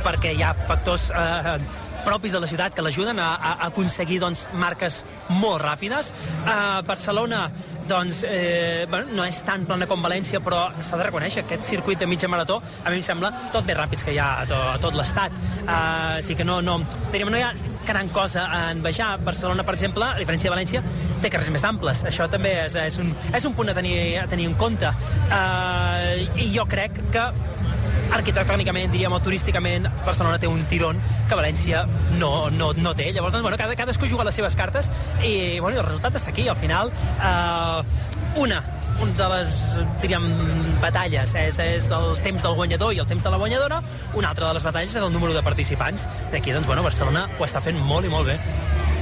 perquè 0.03 0.33
hi 0.35 0.43
ha 0.45 0.53
factors 0.55 1.09
uh, 1.11 1.57
propis 2.05 2.31
de 2.31 2.39
la 2.39 2.47
ciutat 2.47 2.75
que 2.75 2.83
l'ajuden 2.85 3.19
a, 3.19 3.33
a, 3.35 3.51
aconseguir 3.67 4.19
doncs, 4.23 4.47
marques 4.59 5.03
molt 5.41 5.61
ràpides. 5.63 6.13
Uh, 6.45 6.79
Barcelona 6.87 7.47
doncs, 7.89 8.21
eh, 8.23 8.85
bueno, 8.89 9.09
no 9.17 9.25
és 9.25 9.39
tan 9.43 9.65
plana 9.65 9.87
com 9.89 10.03
València, 10.05 10.39
però 10.45 10.67
s'ha 10.85 10.99
de 10.99 11.07
reconèixer 11.07 11.41
que 11.41 11.55
aquest 11.55 11.71
circuit 11.71 11.99
de 11.99 12.07
mitja 12.07 12.29
marató 12.29 12.59
a 12.83 12.91
mi 12.93 12.99
em 12.99 13.05
sembla 13.05 13.31
dels 13.51 13.65
més 13.65 13.77
ràpids 13.79 14.05
que 14.05 14.13
hi 14.13 14.19
ha 14.21 14.29
a, 14.43 14.45
to, 14.49 14.59
a 14.75 14.77
tot 14.81 14.95
l'estat. 14.97 15.33
Uh, 15.65 16.19
així 16.19 16.37
que 16.37 16.45
no, 16.45 16.61
no, 16.61 16.77
diríem, 17.09 17.33
no 17.33 17.41
hi 17.41 17.47
ha 17.47 17.53
gran 17.89 18.09
cosa 18.13 18.45
a 18.47 18.71
envejar. 18.71 19.17
Barcelona, 19.25 19.65
per 19.65 19.75
exemple, 19.75 20.05
a 20.05 20.17
diferència 20.21 20.49
de 20.49 20.55
València, 20.55 20.81
té 21.23 21.31
carrers 21.33 21.51
més 21.53 21.65
amples. 21.67 22.03
Això 22.07 22.29
també 22.31 22.53
és, 22.65 22.75
és, 22.79 22.99
un, 23.01 23.13
és 23.35 23.47
un 23.49 23.55
punt 23.57 23.71
a 23.71 23.77
tenir, 23.77 23.95
a 24.21 24.27
tenir 24.29 24.47
en 24.49 24.55
compte. 24.59 24.91
Uh, 25.29 26.27
I 26.39 26.51
jo 26.53 26.67
crec 26.69 27.01
que 27.13 27.25
arquitectònicament, 28.13 28.89
diríem, 28.93 29.13
o 29.13 29.19
turísticament, 29.21 29.85
Barcelona 30.05 30.39
té 30.41 30.49
un 30.49 30.63
tirón 30.69 30.97
que 31.29 31.37
València 31.37 31.83
no, 32.17 32.49
no, 32.53 32.71
no 32.77 32.95
té. 32.97 33.11
Llavors, 33.13 33.35
doncs, 33.35 33.45
bueno, 33.45 33.57
cada, 33.59 33.77
cadascú 33.77 34.09
juga 34.09 34.25
les 34.27 34.37
seves 34.37 34.57
cartes 34.57 34.89
i, 35.21 35.59
bueno, 35.59 35.77
i 35.77 35.81
el 35.81 35.85
resultat 35.85 36.17
està 36.19 36.33
aquí. 36.33 36.47
Al 36.49 36.57
final, 36.57 36.93
eh, 37.21 38.39
una, 38.41 38.63
una 39.01 39.13
de 39.15 39.27
les, 39.31 39.51
diríem, 40.03 40.25
batalles 40.83 41.33
és, 41.39 41.59
és 41.63 41.89
el 41.95 42.09
temps 42.25 42.43
del 42.43 42.55
guanyador 42.57 42.93
i 42.95 42.99
el 43.03 43.07
temps 43.07 43.23
de 43.23 43.31
la 43.31 43.39
guanyadora, 43.41 43.81
una 44.19 44.31
altra 44.33 44.49
de 44.49 44.57
les 44.57 44.65
batalles 44.67 44.95
és 44.95 45.03
el 45.03 45.13
número 45.13 45.33
de 45.35 45.43
participants. 45.45 46.07
D'aquí, 46.33 46.51
doncs, 46.55 46.67
bueno, 46.67 46.83
Barcelona 46.83 47.27
ho 47.37 47.47
està 47.47 47.63
fent 47.63 47.79
molt 47.87 48.07
i 48.07 48.13
molt 48.13 48.27
bé. 48.31 48.39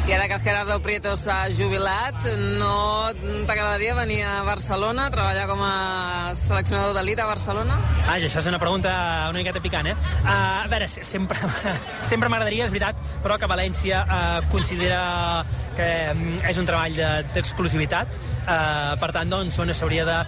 I 0.07 0.13
ara 0.13 0.25
que 0.29 0.35
el 0.35 0.39
Gerardo 0.39 0.77
Prieto 0.79 1.17
s'ha 1.19 1.49
jubilat, 1.51 2.21
no 2.55 3.09
t'agradaria 3.45 3.91
venir 3.97 4.21
a 4.23 4.37
Barcelona, 4.47 5.09
treballar 5.11 5.47
com 5.49 5.59
a 5.67 6.31
seleccionador 6.39 6.93
d'elit 6.95 7.19
a 7.19 7.25
Barcelona? 7.27 7.75
Vaja, 8.05 8.29
això 8.29 8.39
és 8.39 8.47
una 8.47 8.59
pregunta 8.61 8.93
una 9.27 9.35
miqueta 9.41 9.59
picant, 9.59 9.89
eh? 9.91 9.95
Uh, 10.21 10.29
a 10.31 10.69
veure, 10.71 10.87
se- 10.87 11.03
sempre, 11.03 11.35
sempre 12.11 12.29
m'agradaria, 12.31 12.69
és 12.69 12.71
veritat, 12.71 12.95
però 13.25 13.35
que 13.41 13.49
València 13.51 14.05
uh, 14.05 14.39
considera 14.53 15.43
que 15.75 15.89
mm, 16.13 16.39
és 16.53 16.61
un 16.63 16.69
treball 16.71 16.95
de- 16.95 17.11
d'exclusivitat, 17.35 18.15
uh, 18.47 18.95
per 19.03 19.11
tant, 19.11 19.27
doncs, 19.35 19.59
bueno, 19.59 19.75
s'hauria 19.75 20.07
de, 20.07 20.21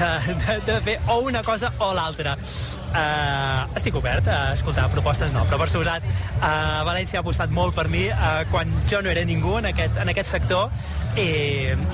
de, 0.00 0.10
de, 0.46 0.58
de 0.72 0.80
fer 0.88 0.96
o 1.12 1.20
una 1.28 1.44
cosa 1.44 1.74
o 1.84 1.92
l'altra. 1.92 2.38
Uh, 2.86 3.66
estic 3.76 3.96
obert 3.98 4.28
a 4.30 4.54
escoltar 4.54 4.86
propostes, 4.92 5.32
no, 5.34 5.42
però 5.50 5.58
per 5.60 5.66
suposat 5.68 6.04
uh, 6.06 6.84
València 6.86 7.18
ha 7.18 7.24
apostat 7.24 7.50
molt 7.52 7.74
per 7.76 7.88
mi 7.92 8.06
uh, 8.08 8.44
quan 8.52 8.70
jo 8.88 9.02
no 9.04 9.10
era 9.12 9.24
ningú 9.26 9.58
en 9.58 9.68
aquest, 9.72 9.98
en 10.00 10.12
aquest 10.14 10.30
sector 10.30 10.70
i, 11.16 11.28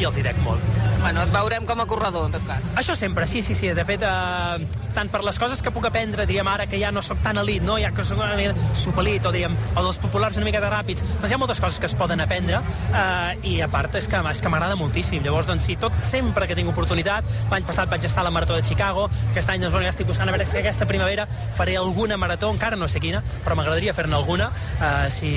i 0.00 0.08
els 0.08 0.18
hi 0.18 0.26
dec 0.26 0.38
molt. 0.46 0.72
Bueno, 1.02 1.24
et 1.26 1.32
veurem 1.34 1.64
com 1.66 1.80
a 1.82 1.86
corredor, 1.90 2.28
en 2.28 2.36
tot 2.36 2.44
cas. 2.46 2.68
Això 2.78 2.94
sempre, 2.94 3.26
sí, 3.26 3.42
sí, 3.42 3.56
sí. 3.58 3.72
De 3.74 3.84
fet, 3.84 4.04
eh, 4.06 4.82
tant 4.94 5.08
per 5.10 5.22
les 5.26 5.38
coses 5.40 5.58
que 5.62 5.72
puc 5.74 5.88
aprendre, 5.88 6.26
diríem 6.30 6.46
ara 6.46 6.68
que 6.70 6.78
ja 6.78 6.92
no 6.94 7.02
sóc 7.02 7.18
tan 7.24 7.40
elit, 7.42 7.64
no? 7.66 7.74
ja 7.82 7.90
que 7.90 8.04
sóc 8.06 8.20
una 8.20 8.36
mica 8.38 8.54
superelit, 8.78 9.26
o 9.26 9.32
diríem, 9.34 9.56
o 9.74 9.82
dels 9.82 9.98
populars 9.98 10.38
una 10.38 10.46
mica 10.46 10.60
de 10.62 10.70
ràpids, 10.70 11.02
doncs 11.18 11.32
hi 11.32 11.34
ha 11.34 11.40
moltes 11.42 11.60
coses 11.60 11.80
que 11.82 11.90
es 11.90 11.96
poden 11.98 12.22
aprendre, 12.22 12.60
eh, 12.94 13.48
i 13.50 13.56
a 13.64 13.68
part 13.72 13.98
és 13.98 14.06
que, 14.06 14.20
és 14.30 14.42
que 14.44 14.52
m'agrada 14.52 14.76
moltíssim. 14.78 15.24
Llavors, 15.26 15.48
doncs 15.50 15.66
sí, 15.66 15.76
tot 15.80 15.96
sempre 16.06 16.46
que 16.46 16.54
tinc 16.58 16.70
oportunitat, 16.70 17.26
l'any 17.50 17.66
passat 17.66 17.90
vaig 17.90 18.06
estar 18.06 18.22
a 18.22 18.28
la 18.28 18.34
Marató 18.34 18.54
de 18.54 18.62
Chicago, 18.62 19.08
aquest 19.32 19.50
any 19.50 19.64
doncs, 19.64 19.74
bueno, 19.74 19.88
ja 19.88 19.94
estic 19.96 20.06
buscant 20.06 20.30
a 20.30 20.36
veure 20.36 20.46
si 20.46 20.60
aquesta 20.60 20.86
primavera 20.86 21.26
faré 21.56 21.76
alguna 21.80 22.16
marató, 22.16 22.52
encara 22.54 22.78
no 22.78 22.86
sé 22.86 23.02
quina, 23.02 23.24
però 23.42 23.58
m'agradaria 23.58 23.94
fer-ne 23.96 24.14
alguna, 24.20 24.52
eh, 24.78 25.10
si, 25.10 25.32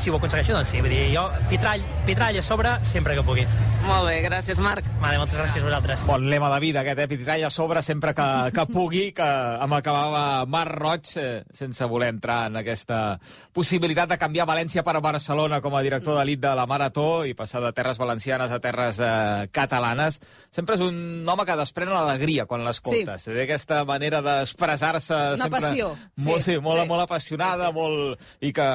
si 0.00 0.08
ho 0.08 0.16
aconsegueixo, 0.16 0.56
doncs 0.56 0.72
sí, 0.72 0.80
vull 0.80 0.96
dir, 0.96 1.10
jo, 1.12 1.28
pitrall, 1.52 1.84
pitrall 2.08 2.40
a 2.40 2.46
sobre, 2.46 2.78
sempre 2.88 3.18
que 3.18 3.26
pugui. 3.30 3.46
Molt 3.86 4.06
bé, 4.06 4.20
gràcies, 4.22 4.58
Marc. 4.60 4.84
Vale, 5.00 5.16
moltes 5.18 5.38
gràcies 5.38 5.62
a 5.62 5.66
vosaltres. 5.66 6.02
Bon 6.06 6.24
lema 6.28 6.50
de 6.52 6.58
vida, 6.62 6.82
aquest, 6.82 6.98
eh? 7.00 7.08
Pitrall 7.08 7.44
a 7.46 7.50
sobre 7.50 7.80
sempre 7.82 8.12
que, 8.14 8.26
que 8.54 8.64
pugui, 8.68 9.04
que 9.16 9.26
em 9.64 9.74
acabava 9.76 10.44
Marc 10.50 10.74
Roig, 10.76 11.12
eh, 11.16 11.28
sense 11.56 11.86
voler 11.88 12.10
entrar 12.12 12.50
en 12.50 12.58
aquesta 12.60 13.18
possibilitat 13.56 14.12
de 14.12 14.18
canviar 14.20 14.46
València 14.50 14.84
per 14.86 14.98
Barcelona 15.00 15.60
com 15.64 15.74
a 15.74 15.82
director 15.82 16.18
d'elit 16.18 16.42
de 16.42 16.52
la 16.58 16.66
Marató 16.70 17.24
i 17.26 17.34
passar 17.38 17.62
de 17.64 17.72
terres 17.76 17.98
valencianes 17.98 18.52
a 18.52 18.60
terres 18.62 19.00
eh, 19.00 19.48
catalanes. 19.50 20.20
Sempre 20.52 20.76
és 20.76 20.84
un 20.84 21.24
home 21.26 21.46
que 21.48 21.58
desprèn 21.58 21.90
l'alegria 21.90 22.46
quan 22.50 22.66
l'escoltes. 22.66 23.24
Sí. 23.24 23.32
Té 23.32 23.46
aquesta 23.46 23.80
manera 23.88 24.20
d'expressar-se 24.26 25.16
Una 25.38 25.46
sempre... 25.46 25.60
passió. 25.60 25.90
Molt, 26.20 26.44
sí, 26.44 26.50
Sí, 26.50 26.58
molt, 26.58 26.82
sí. 26.82 26.88
molt 26.90 27.06
apassionada, 27.06 27.70
molt... 27.72 28.20
i 28.42 28.52
que 28.52 28.68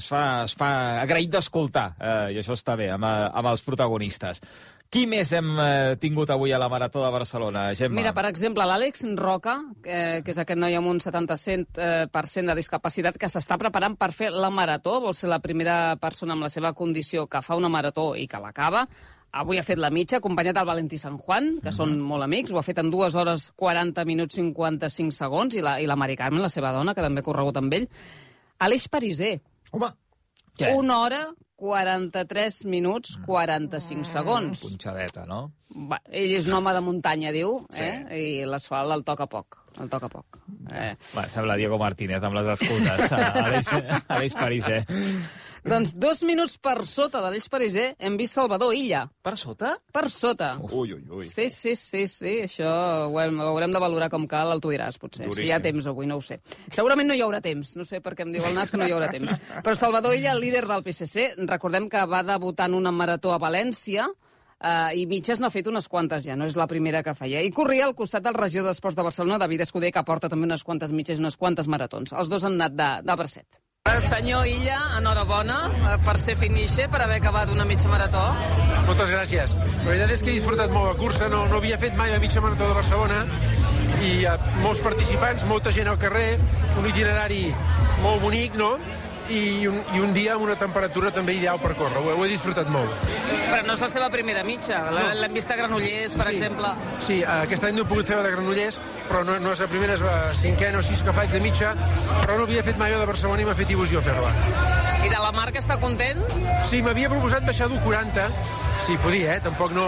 es 0.00 0.08
fa, 0.08 0.24
es 0.48 0.56
fa 0.58 0.70
agraït 1.04 1.30
d'escoltar, 1.32 1.86
eh, 2.00 2.34
i 2.34 2.42
això 2.42 2.56
està 2.56 2.76
bé, 2.80 2.90
amb, 2.96 3.04
eh, 3.06 3.30
amb 3.30 3.52
els 3.52 3.62
protagonistes. 3.62 3.89
Qui 4.90 5.04
més 5.06 5.28
hem 5.30 5.52
eh, 5.62 5.96
tingut 6.02 6.32
avui 6.34 6.50
a 6.50 6.58
la 6.58 6.66
Marató 6.66 7.04
de 7.04 7.10
Barcelona, 7.14 7.68
Gemma? 7.78 7.94
Mira, 8.00 8.10
per 8.10 8.24
exemple, 8.26 8.64
l'Àlex 8.66 9.04
Roca, 9.14 9.52
que, 9.84 10.00
que 10.26 10.32
és 10.34 10.40
aquest 10.42 10.58
noi 10.58 10.74
amb 10.74 10.90
un 10.90 10.98
77% 10.98 11.78
eh, 11.78 12.48
de 12.48 12.56
discapacitat 12.58 13.14
que 13.14 13.30
s'està 13.30 13.54
preparant 13.60 13.94
per 13.94 14.10
fer 14.10 14.32
la 14.34 14.50
marató, 14.50 14.96
vol 15.04 15.14
ser 15.14 15.30
la 15.30 15.38
primera 15.38 15.94
persona 16.02 16.34
amb 16.34 16.42
la 16.42 16.50
seva 16.50 16.72
condició 16.74 17.28
que 17.30 17.38
fa 17.46 17.54
una 17.54 17.70
marató 17.70 18.16
i 18.18 18.26
que 18.26 18.42
l'acaba. 18.42 18.82
Avui 19.30 19.60
ha 19.60 19.62
fet 19.62 19.78
la 19.78 19.92
mitja, 19.94 20.18
acompanyat 20.18 20.58
del 20.58 20.66
Valentí 20.66 20.98
San 20.98 21.20
Juan, 21.22 21.52
que 21.62 21.70
són 21.70 21.94
molt 22.02 22.26
amics. 22.26 22.50
Ho 22.50 22.58
ha 22.58 22.66
fet 22.66 22.82
en 22.82 22.90
2 22.90 23.14
hores 23.14 23.46
40 23.62 24.04
minuts 24.10 24.40
55 24.40 25.14
segons, 25.14 25.54
i 25.54 25.62
la, 25.62 25.76
i 25.78 25.86
la 25.86 25.94
Mari 25.94 26.18
Carmen, 26.18 26.42
la 26.42 26.50
seva 26.50 26.74
dona, 26.74 26.96
que 26.98 27.06
també 27.06 27.22
ha 27.22 27.28
corregut 27.30 27.62
amb 27.62 27.78
ell. 27.78 27.86
Aleix 28.66 28.88
Pariser. 28.90 29.36
Home, 29.70 29.92
què? 30.58 30.74
Una 30.74 30.98
hora 31.04 31.22
43 31.60 32.64
minuts 32.72 33.18
45 33.26 34.08
segons. 34.08 34.62
Punxadeta, 34.64 35.26
no? 35.28 35.42
Va, 35.90 36.00
ell 36.08 36.32
és 36.38 36.48
un 36.48 36.56
home 36.58 36.72
de 36.74 36.80
muntanya, 36.82 37.32
diu, 37.36 37.60
eh? 37.76 37.94
i 38.16 38.24
l'asfalt 38.48 38.96
el 38.96 39.04
toca 39.06 39.28
poc. 39.30 39.60
El 39.80 39.90
toca 39.92 40.08
poc. 40.10 40.40
Eh. 40.72 40.94
Va, 41.14 41.26
sembla 41.30 41.54
Diego 41.60 41.78
Martínez 41.78 42.24
amb 42.26 42.36
les 42.40 42.48
escoltes. 42.56 43.12
Aleix, 43.44 43.70
Aleix 44.08 44.34
Pariser. 44.40 44.80
Doncs 45.60 45.92
dos 46.00 46.22
minuts 46.24 46.54
per 46.62 46.78
sota 46.88 47.20
de 47.20 47.30
l'Eix 47.34 47.46
Pariser 47.52 47.90
hem 48.00 48.16
vist 48.16 48.38
Salvador 48.38 48.72
Illa. 48.76 49.02
Per 49.22 49.34
sota? 49.36 49.74
Per 49.92 50.06
sota. 50.08 50.54
Ui, 50.70 50.94
ui, 50.94 51.02
ui. 51.18 51.26
Sí, 51.28 51.50
sí, 51.52 51.74
sí, 51.76 52.06
sí, 52.08 52.32
això 52.46 52.70
ho, 53.10 53.18
hem, 53.20 53.36
ho 53.36 53.50
haurem 53.50 53.74
de 53.74 53.82
valorar 53.82 54.08
com 54.12 54.24
cal, 54.30 54.54
el 54.54 54.62
tu 54.64 54.72
diràs, 54.72 54.96
potser. 55.00 55.26
Duríssim. 55.26 55.44
Si 55.44 55.50
hi 55.50 55.52
ha 55.52 55.60
temps 55.60 55.90
avui, 55.90 56.08
no 56.08 56.16
ho 56.16 56.24
sé. 56.24 56.40
Segurament 56.72 57.10
no 57.10 57.18
hi 57.18 57.20
haurà 57.26 57.42
temps, 57.44 57.74
no 57.76 57.84
sé 57.84 58.00
per 58.00 58.14
què 58.16 58.24
em 58.24 58.32
diu 58.32 58.46
el 58.48 58.56
nas 58.56 58.72
que 58.72 58.80
no 58.80 58.88
hi 58.88 58.96
haurà 58.96 59.10
temps. 59.12 59.36
Però 59.66 59.76
Salvador 59.76 60.16
Illa, 60.16 60.34
líder 60.38 60.64
del 60.70 60.84
PSC, 60.86 61.30
recordem 61.50 61.90
que 61.92 62.08
va 62.08 62.24
debutar 62.24 62.70
en 62.70 62.80
una 62.80 62.94
marató 62.94 63.36
a 63.36 63.40
València, 63.42 64.08
Uh, 64.60 64.92
i 64.92 65.06
mitges 65.08 65.40
n'ha 65.40 65.48
fet 65.48 65.70
unes 65.70 65.86
quantes 65.88 66.20
ja, 66.26 66.34
no 66.36 66.44
és 66.44 66.52
la 66.60 66.66
primera 66.68 67.00
que 67.00 67.14
feia. 67.16 67.40
I 67.40 67.48
corria 67.48 67.86
al 67.86 67.94
costat 67.96 68.26
del 68.26 68.36
regió 68.36 68.60
d'Esports 68.60 68.98
de 68.98 69.06
Barcelona, 69.06 69.38
David 69.40 69.64
Escudé, 69.64 69.88
que 69.88 70.04
porta 70.04 70.28
també 70.28 70.44
unes 70.44 70.66
quantes 70.68 70.92
mitges 70.92 71.16
i 71.16 71.24
unes 71.24 71.40
quantes 71.40 71.64
maratons. 71.64 72.12
Els 72.12 72.28
dos 72.28 72.44
han 72.44 72.60
anat 72.60 72.76
de, 72.76 72.90
de 73.08 73.16
bracet. 73.16 73.62
Eh, 73.90 74.00
Senyor 74.00 74.46
Illa, 74.46 74.78
enhorabona 74.98 75.56
eh, 75.66 75.96
per 76.04 76.14
ser 76.22 76.36
finisher, 76.38 76.86
per 76.90 77.00
haver 77.02 77.16
acabat 77.18 77.50
una 77.50 77.64
mitja 77.66 77.88
marató. 77.90 78.22
Moltes 78.86 79.10
gràcies. 79.10 79.56
La 79.82 79.88
veritat 79.88 80.12
és 80.14 80.22
que 80.22 80.30
he 80.30 80.36
disfrutat 80.36 80.70
molt 80.74 80.92
la 80.92 80.96
cursa, 81.00 81.30
no, 81.32 81.42
no 81.50 81.58
havia 81.58 81.78
fet 81.80 81.96
mai 81.98 82.12
la 82.12 82.20
mitja 82.22 82.42
marató 82.44 82.68
de 82.68 82.76
Barcelona 82.78 83.24
i 84.00 84.12
hi 84.20 84.26
ha 84.28 84.36
molts 84.62 84.82
participants, 84.84 85.44
molta 85.50 85.72
gent 85.74 85.90
al 85.90 85.98
carrer, 86.00 86.38
un 86.78 86.86
itinerari 86.86 87.48
molt 88.04 88.22
bonic, 88.22 88.54
no? 88.60 88.76
I 89.30 89.66
un, 89.70 89.76
i 89.94 90.00
un 90.02 90.12
dia 90.14 90.32
amb 90.34 90.42
una 90.42 90.56
temperatura 90.58 91.12
també 91.14 91.36
ideal 91.38 91.60
per 91.62 91.74
córrer. 91.78 92.00
Ho, 92.02 92.10
he- 92.10 92.16
ho 92.18 92.24
he 92.24 92.30
disfrutat 92.32 92.68
molt. 92.74 92.90
Però 93.50 93.62
no 93.66 93.74
és 93.76 93.82
la 93.84 93.88
seva 93.92 94.08
primera 94.10 94.42
mitja. 94.46 94.80
L'hem 95.14 95.32
vist 95.36 95.50
a 95.50 95.56
Granollers, 95.58 96.14
per 96.18 96.26
exemple. 96.32 96.72
Sí, 96.98 97.20
eh, 97.22 97.26
aquest 97.46 97.64
any 97.68 97.76
no 97.78 97.84
he 97.84 97.90
pogut 97.90 98.10
fer 98.10 98.18
de 98.24 98.30
Granollers, 98.34 98.80
però 99.08 99.22
no, 99.26 99.38
no 99.42 99.52
és 99.54 99.62
la 99.62 99.68
primera, 99.70 99.94
és 99.94 100.02
la 100.02 100.16
cinquena 100.34 100.78
o 100.80 100.82
sis 100.86 101.02
que 101.06 101.14
faig 101.14 101.30
de 101.30 101.40
mitja, 101.44 101.74
però 102.24 102.36
no 102.40 102.48
havia 102.48 102.62
fet 102.66 102.78
mai 102.80 102.90
de 102.94 103.06
Barcelona 103.06 103.42
i 103.42 103.46
m'ha 103.48 103.54
fet 103.58 103.70
il·lusió 103.70 104.02
fer-la. 104.02 104.32
I 105.06 105.08
de 105.08 105.18
la 105.22 105.30
marca 105.32 105.58
està 105.62 105.78
content? 105.80 106.18
Sí, 106.68 106.82
m'havia 106.82 107.08
proposat 107.12 107.46
baixar 107.46 107.68
d'un 107.70 107.80
40, 107.86 108.26
si 108.84 108.96
podia, 109.04 109.36
eh? 109.36 109.40
Tampoc 109.46 109.72
no... 109.76 109.86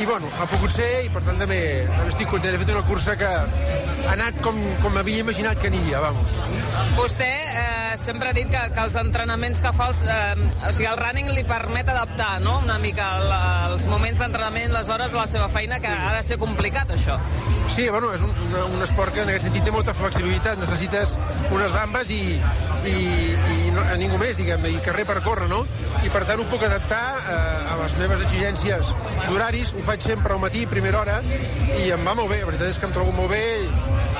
I, 0.00 0.04
bueno, 0.08 0.28
ha 0.40 0.46
pogut 0.50 0.72
ser 0.74 0.88
i, 1.06 1.08
per 1.14 1.22
tant, 1.24 1.38
també, 1.40 1.60
també 1.94 2.10
estic 2.12 2.28
content. 2.30 2.54
He 2.54 2.60
fet 2.64 2.74
una 2.74 2.82
cursa 2.88 3.14
que 3.20 3.28
ha 3.30 3.46
anat 4.12 4.38
com, 4.44 4.58
com 4.82 4.92
m'havia 4.98 5.22
imaginat 5.24 5.60
que 5.62 5.70
aniria, 5.72 6.00
vamos. 6.04 6.36
Vostè 6.98 7.30
eh, 7.30 7.83
sempre 8.00 8.30
ha 8.30 8.36
dit 8.36 8.48
que, 8.50 8.62
que 8.74 8.84
els 8.84 8.96
entrenaments 9.00 9.60
que 9.62 9.72
fa, 9.76 9.88
els, 9.92 10.02
eh, 10.02 10.48
o 10.68 10.72
sigui, 10.72 10.88
el 10.90 10.98
running 11.00 11.30
li 11.36 11.44
permet 11.48 11.88
adaptar, 11.92 12.38
no?, 12.44 12.58
una 12.64 12.78
mica 12.82 13.08
la, 13.22 13.42
els 13.70 13.86
moments 13.90 14.18
d'entrenament, 14.22 14.72
les 14.74 14.88
hores 14.88 15.12
de 15.12 15.20
la 15.20 15.26
seva 15.30 15.48
feina, 15.52 15.80
que 15.82 15.90
ha 15.90 16.14
de 16.16 16.22
ser 16.26 16.38
complicat, 16.40 16.90
això. 16.96 17.18
Sí, 17.74 17.88
bueno, 17.88 18.12
és 18.14 18.22
un, 18.22 18.30
una, 18.48 18.64
un 18.70 18.82
esport 18.84 19.14
que 19.14 19.22
en 19.24 19.30
aquest 19.32 19.48
sentit 19.48 19.64
té 19.66 19.72
molta 19.74 19.94
flexibilitat. 19.96 20.60
Necessites 20.60 21.16
unes 21.50 21.72
bambes 21.74 22.10
i, 22.12 22.20
i, 22.86 22.94
i 23.34 23.72
no, 23.74 23.82
a 23.82 23.96
ningú 23.98 24.18
més, 24.20 24.36
diguem 24.38 24.66
i 24.68 24.76
carrer 24.84 25.06
per 25.08 25.16
córrer, 25.24 25.48
no? 25.50 25.64
I 26.04 26.12
per 26.12 26.22
tant 26.28 26.42
ho 26.42 26.46
puc 26.52 26.62
adaptar 26.68 27.02
eh, 27.18 27.72
a 27.72 27.78
les 27.80 27.96
meves 27.98 28.22
exigències 28.26 28.92
d'horaris. 29.24 29.74
Ho 29.74 29.82
faig 29.86 30.04
sempre 30.04 30.36
al 30.36 30.42
matí, 30.44 30.66
primera 30.70 31.00
hora, 31.00 31.18
i 31.80 31.90
em 31.94 32.06
va 32.06 32.14
molt 32.14 32.30
bé. 32.30 32.42
La 32.44 32.50
veritat 32.52 32.70
és 32.70 32.78
que 32.78 32.86
em 32.90 32.94
trobo 32.94 33.16
molt 33.16 33.32
bé, 33.32 33.42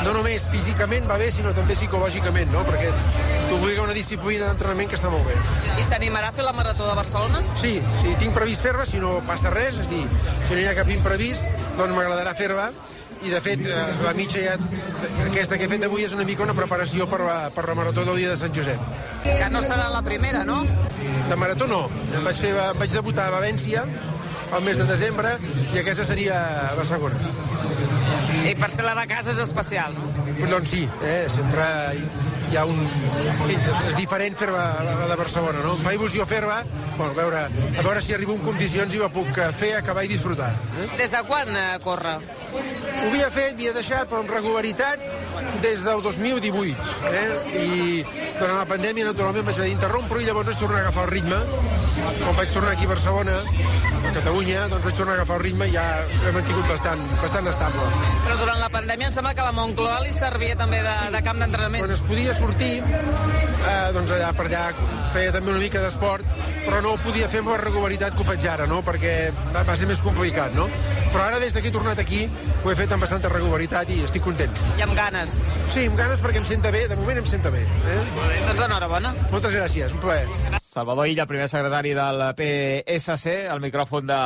no 0.03 0.17
només 0.17 0.49
físicament 0.51 1.07
va 1.11 1.21
bé, 1.21 1.31
sinó 1.35 1.55
també 1.55 1.77
psicològicament, 1.79 2.51
no? 2.55 2.65
Perquè 2.67 2.91
t'obliga 3.55 3.83
a 3.83 3.87
una 3.87 3.95
disciplina 3.95 4.49
d'entrenament 4.49 4.91
que 4.91 4.99
està 4.99 5.11
molt 5.13 5.29
bé. 5.29 5.37
I 5.79 5.85
s'animarà 5.87 6.33
a 6.33 6.35
fer 6.35 6.47
la 6.47 6.55
Marató 6.57 6.89
de 6.89 6.97
Barcelona? 6.99 7.43
Sí, 7.61 7.77
sí, 8.01 8.15
tinc 8.19 8.35
previst 8.35 8.65
fer-la, 8.67 8.87
si 8.89 8.99
no 9.03 9.21
passa 9.29 9.53
res, 9.55 9.79
és 9.85 9.91
dir, 9.93 10.03
si 10.43 10.57
no 10.57 10.61
hi 10.61 10.67
ha 10.71 10.75
cap 10.77 10.91
imprevist, 10.91 11.47
doncs 11.79 11.95
m'agradarà 11.95 12.35
fer-la, 12.35 12.71
i 13.25 13.31
de 13.31 13.41
fet 13.41 13.63
eh, 13.71 13.77
la 14.03 14.13
mitja 14.17 14.43
ja, 14.43 14.57
aquesta 15.25 15.57
que 15.57 15.69
he 15.69 15.71
fet 15.71 15.87
avui 15.87 16.05
és 16.05 16.13
una 16.17 16.27
mica 16.29 16.43
una 16.45 16.57
preparació 16.57 17.07
per 17.09 17.23
la, 17.23 17.37
per 17.55 17.65
la 17.71 17.77
marató 17.79 18.05
del 18.05 18.19
dia 18.21 18.33
de 18.33 18.41
Sant 18.41 18.53
Josep. 18.57 18.91
Que 19.25 19.49
no 19.53 19.63
serà 19.65 19.87
la 19.93 20.03
primera, 20.05 20.43
no? 20.45 20.59
De 21.31 21.39
marató 21.39 21.71
no, 21.71 21.85
em 22.11 22.27
vaig, 22.27 22.43
fer, 22.43 22.53
em 22.59 22.83
vaig 22.83 22.93
debutar 22.93 23.31
a 23.31 23.37
València 23.39 23.87
al 24.55 24.67
mes 24.67 24.77
de 24.83 24.85
desembre 24.91 25.37
i 25.73 25.81
aquesta 25.81 26.05
seria 26.05 26.43
la 26.77 26.85
segona. 26.85 27.17
I 28.45 28.53
per 28.59 28.69
ser 28.75 28.85
la 28.85 28.99
de 28.99 29.07
casa 29.09 29.33
és 29.33 29.41
especial, 29.47 29.95
no? 29.97 30.11
Doncs 30.51 30.75
sí, 30.75 30.85
eh, 31.07 31.25
sempre 31.33 31.65
hi, 32.51 32.57
ha 32.59 32.65
un... 32.69 32.81
És, 33.51 33.67
és 33.91 33.97
diferent 33.99 34.37
fer 34.39 34.51
la, 34.53 34.67
de 35.11 35.19
Barcelona, 35.19 35.63
no? 35.65 35.77
Em 35.79 35.85
fa 35.87 35.95
il·lusió 35.97 36.27
fer-la, 36.29 36.63
bueno, 36.97 37.13
a 37.13 37.17
veure, 37.19 37.43
a 37.49 37.85
veure 37.87 38.03
si 38.05 38.15
arribo 38.17 38.37
en 38.39 38.45
condicions 38.47 38.95
i 38.95 39.03
la 39.03 39.11
puc 39.13 39.31
eh, 39.39 39.51
fer, 39.57 39.75
acabar 39.79 40.05
i 40.07 40.13
disfrutar. 40.13 40.51
Eh? 40.83 40.89
Des 41.01 41.15
de 41.15 41.23
quan 41.29 41.51
eh, 41.57 41.69
corre? 41.85 42.17
Ho 42.55 43.09
havia 43.09 43.31
fet, 43.35 43.55
havia 43.57 43.75
deixat, 43.77 44.09
però 44.11 44.23
amb 44.25 44.35
regularitat 44.35 45.03
des 45.63 45.85
del 45.85 46.03
2018. 46.03 46.77
Eh? 47.11 47.29
I 47.61 48.05
durant 48.39 48.59
la 48.59 48.67
pandèmia, 48.69 49.07
naturalment, 49.09 49.47
vaig 49.47 49.59
haver 49.59 49.71
d'interrompre 49.73 50.23
i 50.23 50.29
llavors 50.29 50.51
vaig 50.51 50.61
tornar 50.61 50.81
a 50.81 50.85
agafar 50.87 51.07
el 51.09 51.15
ritme. 51.15 51.41
Quan 52.21 52.37
vaig 52.37 52.53
tornar 52.53 52.73
aquí 52.75 52.89
a 52.89 52.93
Barcelona, 52.93 53.37
a 54.05 54.13
Catalunya, 54.19 54.67
doncs 54.73 54.85
vaig 54.85 54.99
tornar 54.99 55.15
a 55.15 55.17
agafar 55.23 55.39
el 55.41 55.45
ritme 55.47 55.69
i 55.71 55.75
ja 55.75 55.85
l'he 56.25 56.35
mantingut 56.37 56.69
bastant, 56.69 57.05
bastant 57.23 57.51
estable. 57.53 57.89
Però 58.27 58.39
durant 58.43 58.61
la 58.61 58.71
pandèmia 58.73 59.11
em 59.11 59.17
sembla 59.17 59.35
que 59.37 59.47
la 59.47 59.55
Moncloa 59.57 60.01
li 60.05 60.13
servia 60.17 60.59
també 60.61 60.83
de, 60.85 60.95
de 61.15 61.25
camp 61.27 61.41
d'entrenament. 61.43 61.85
Quan 61.87 61.97
es 61.97 62.05
podia 62.05 62.37
sortir, 62.37 62.75
eh, 63.65 63.93
doncs 63.97 64.15
allà 64.17 64.33
per 64.37 64.47
allà 64.49 64.65
feia 65.15 65.33
també 65.35 65.53
una 65.53 65.63
mica 65.63 65.83
d'esport, 65.83 66.27
però 66.65 66.81
no 66.85 66.95
ho 66.95 67.01
podia 67.03 67.29
fer 67.31 67.43
amb 67.45 67.53
la 67.53 67.59
regularitat 67.61 68.17
que 68.17 68.25
ho 68.25 68.27
faig 68.27 68.47
ara, 68.51 68.67
no? 68.71 68.81
perquè 68.87 69.15
va, 69.55 69.63
va 69.67 69.77
ser 69.79 69.89
més 69.91 70.03
complicat. 70.05 70.57
No? 70.59 70.67
Però 71.13 71.23
ara, 71.29 71.39
des 71.43 71.55
que 71.55 71.69
he 71.69 71.75
tornat 71.75 72.01
aquí, 72.03 72.25
ho 72.65 72.73
he 72.73 72.77
fet 72.79 72.93
amb 72.97 73.07
bastanta 73.07 73.31
regularitat 73.33 73.95
i 73.95 74.03
estic 74.09 74.27
content. 74.27 74.65
I 74.79 74.87
amb 74.89 74.99
ganes. 74.99 75.39
Sí, 75.69 75.87
amb 75.87 76.01
ganes 76.01 76.25
perquè 76.25 76.43
em 76.43 76.51
senta 76.51 76.75
bé, 76.75 76.87
de 76.91 76.99
moment 76.99 77.23
em 77.23 77.31
senta 77.31 77.55
bé. 77.55 77.63
Eh? 77.63 78.03
Doncs 78.51 78.69
enhorabona. 78.69 79.15
Moltes 79.31 79.55
gràcies, 79.55 79.95
un 79.95 80.05
plaer. 80.05 80.63
Salvador 80.75 81.07
Illa, 81.07 81.23
primer 81.25 81.47
secretari 81.49 81.93
del 81.95 82.19
PSC, 82.35 83.47
al 83.47 83.61
micròfon 83.63 84.09
de 84.09 84.17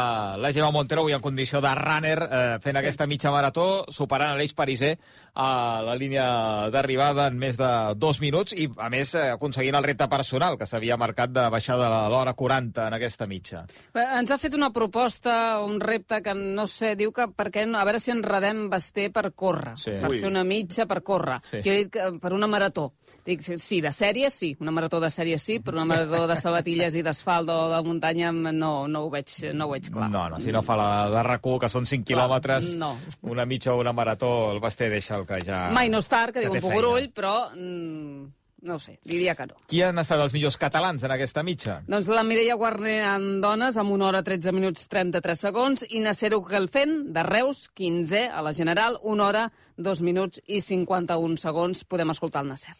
la 0.40 0.48
Gemma 0.50 0.70
Montero, 0.72 1.02
avui 1.02 1.12
en 1.12 1.20
condició 1.20 1.60
de 1.60 1.74
runner, 1.76 2.22
eh, 2.24 2.58
fent 2.64 2.72
sí. 2.72 2.78
aquesta 2.80 3.04
mitja 3.06 3.28
marató, 3.34 3.84
superant 3.92 4.32
l'Eix 4.38 4.54
Pariser 4.56 4.94
a 5.36 5.82
la 5.84 5.92
línia 6.00 6.24
d'arribada 6.72 7.26
en 7.28 7.36
més 7.36 7.58
de 7.60 7.68
dos 8.00 8.22
minuts 8.24 8.54
i, 8.56 8.64
a 8.80 8.88
més, 8.88 9.12
eh, 9.14 9.26
aconseguint 9.34 9.76
el 9.76 9.84
repte 9.84 10.08
personal 10.08 10.56
que 10.56 10.64
s'havia 10.64 10.96
marcat 10.96 11.34
de 11.36 11.44
baixar 11.52 11.76
de 11.76 11.90
l'hora 12.14 12.32
40 12.32 12.86
en 12.88 12.96
aquesta 12.96 13.26
mitja. 13.28 13.66
Bé, 13.92 14.06
Ens 14.18 14.32
ha 14.32 14.38
fet 14.40 14.56
una 14.56 14.70
proposta, 14.72 15.60
un 15.60 15.76
repte 15.84 16.22
que 16.24 16.32
no 16.32 16.64
sé, 16.66 16.94
diu 16.96 17.12
que 17.12 17.28
per 17.28 17.50
què, 17.52 17.66
no- 17.68 17.76
a 17.78 17.84
veure 17.84 18.00
si 18.00 18.10
enredem 18.14 18.70
Basté 18.72 19.10
per 19.10 19.34
córrer, 19.34 19.76
Sí. 19.76 19.90
per 20.00 20.08
Ui. 20.14 20.20
fer 20.20 20.28
una 20.32 20.44
mitja 20.44 20.86
per 20.86 21.02
córrer. 21.02 21.42
Sí. 21.50 21.60
Jo 21.62 21.72
he 21.72 21.84
dit 21.84 21.92
que 21.92 22.08
per 22.18 22.32
una 22.32 22.46
marató. 22.48 22.94
Dic, 23.26 23.42
sí, 23.42 23.58
sí, 23.58 23.82
de 23.82 23.88
sèrie 23.92 24.30
sí, 24.30 24.56
una 24.60 24.70
marató 24.72 24.98
de 24.98 25.08
sèrie 25.12 25.36
sí, 25.38 25.60
però 25.60 25.74
una 25.76 25.84
marató 25.84 26.26
de 26.26 26.37
sabatilles 26.42 26.96
i 26.98 27.02
d'asfalt 27.06 27.50
o 27.52 27.58
de 27.72 27.82
muntanya 27.86 28.32
no, 28.32 28.72
no, 28.88 29.04
ho 29.04 29.10
veig, 29.12 29.32
no 29.54 29.68
ho 29.68 29.74
veig 29.74 29.90
clar. 29.92 30.10
No, 30.12 30.24
no, 30.32 30.40
si 30.42 30.54
no 30.54 30.62
fa 30.64 30.78
la 30.78 30.88
de 31.12 31.26
rac 31.26 31.44
que 31.48 31.70
són 31.70 31.86
5 31.86 32.04
Clar, 32.04 32.08
quilòmetres, 32.08 32.72
no. 32.80 32.94
una 33.22 33.46
mitja 33.46 33.74
o 33.74 33.78
una 33.80 33.92
marató, 33.92 34.50
el 34.52 34.60
Basté 34.60 34.88
deixa 34.90 35.16
el 35.16 35.26
que 35.26 35.40
ja... 35.44 35.68
Mai 35.74 35.88
no 35.92 36.02
és 36.02 36.10
tard, 36.10 36.34
que 36.34 36.42
que 36.42 36.48
diu 36.48 36.58
un 36.58 36.64
pogurull, 36.64 37.08
però 37.14 37.50
mm, 37.54 38.26
no 38.62 38.74
ho 38.74 38.78
sé, 38.82 38.98
diria 39.04 39.34
que 39.38 39.46
no. 39.46 39.54
Qui 39.70 39.82
han 39.86 40.00
estat 40.02 40.20
els 40.24 40.34
millors 40.34 40.58
catalans 40.58 41.04
en 41.06 41.14
aquesta 41.14 41.44
mitja? 41.46 41.78
Doncs 41.86 42.10
la 42.10 42.24
Mireia 42.26 42.56
Guarner 42.58 42.98
en 43.06 43.28
dones 43.44 43.78
amb 43.78 43.94
una 43.94 44.08
hora 44.08 44.24
13 44.26 44.52
minuts 44.56 44.88
33 44.90 45.46
segons 45.46 45.86
i 45.88 46.02
Nasser 46.02 46.32
Ugelfen 46.34 47.12
de 47.14 47.22
Reus, 47.26 47.68
15 47.78 48.26
a 48.28 48.42
la 48.42 48.52
general, 48.52 48.98
una 49.02 49.28
hora 49.28 49.48
2 49.76 50.02
minuts 50.02 50.42
i 50.46 50.60
51 50.64 51.38
segons. 51.38 51.84
Podem 51.86 52.10
escoltar 52.10 52.42
el 52.42 52.54
Nasser. 52.54 52.74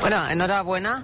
Bueno, 0.00 0.22
enhorabuena. 0.30 1.02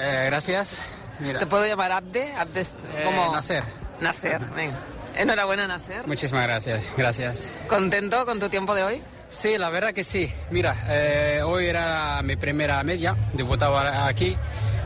Eh, 0.00 0.24
gracias. 0.26 0.78
Mira. 1.18 1.38
¿Te 1.38 1.46
puedo 1.46 1.66
llamar 1.66 1.92
Abde? 1.92 2.32
Abde 2.34 2.62
Eh, 2.62 3.02
como... 3.04 3.32
Nasser. 3.32 3.62
Nasser, 4.00 4.40
venga. 4.56 4.76
Enhorabuena, 5.16 5.66
Nasser. 5.66 6.06
Muchísimas 6.06 6.44
gracias, 6.44 6.82
gracias. 6.96 7.48
¿Contento 7.68 8.24
con 8.24 8.38
tu 8.40 8.48
tiempo 8.48 8.74
de 8.74 8.84
hoy? 8.84 9.02
Sí, 9.28 9.58
la 9.58 9.68
verdad 9.68 9.92
que 9.92 10.02
sí. 10.04 10.32
Mira, 10.50 10.74
eh, 10.88 11.42
hoy 11.44 11.66
era 11.66 12.20
mi 12.22 12.36
primera 12.36 12.82
media, 12.82 13.14
debutaba 13.34 14.06
aquí. 14.06 14.36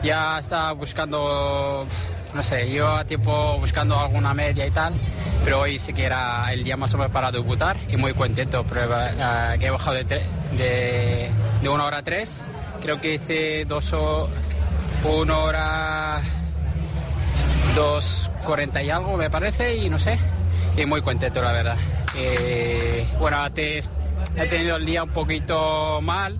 Ya 0.03 0.37
estaba 0.37 0.73
buscando, 0.73 1.85
no 2.33 2.43
sé, 2.43 2.69
yo 2.71 2.87
a 2.95 3.05
tiempo 3.05 3.57
buscando 3.59 3.97
alguna 3.99 4.33
media 4.33 4.65
y 4.65 4.71
tal, 4.71 4.93
pero 5.43 5.61
hoy 5.61 5.79
sí 5.79 5.93
que 5.93 6.03
era 6.03 6.51
el 6.51 6.63
día 6.63 6.75
más 6.75 6.93
o 6.93 6.97
menos 6.97 7.11
para 7.11 7.31
debutar 7.31 7.77
y 7.89 7.97
muy 7.97 8.13
contento, 8.13 8.65
eh, 8.75 9.57
que 9.59 9.65
he 9.67 9.71
bajado 9.71 9.95
de, 9.95 10.03
de, 10.03 11.29
de 11.61 11.69
una 11.69 11.85
hora 11.85 12.03
tres. 12.03 12.41
Creo 12.81 12.99
que 13.01 13.15
hice 13.15 13.65
dos 13.65 13.93
o, 13.93 14.29
una 15.03 15.37
hora 15.39 16.21
2.40 17.75 18.85
y 18.85 18.89
algo, 18.89 19.17
me 19.17 19.29
parece, 19.29 19.75
y 19.77 19.89
no 19.89 19.99
sé. 19.99 20.17
Y 20.77 20.85
muy 20.85 21.01
contento, 21.01 21.41
la 21.41 21.51
verdad. 21.51 21.77
Eh, 22.15 23.05
bueno, 23.19 23.51
te- 23.51 23.79
he 23.79 24.45
tenido 24.49 24.75
el 24.77 24.85
día 24.85 25.03
un 25.03 25.09
poquito 25.09 25.99
mal 26.01 26.37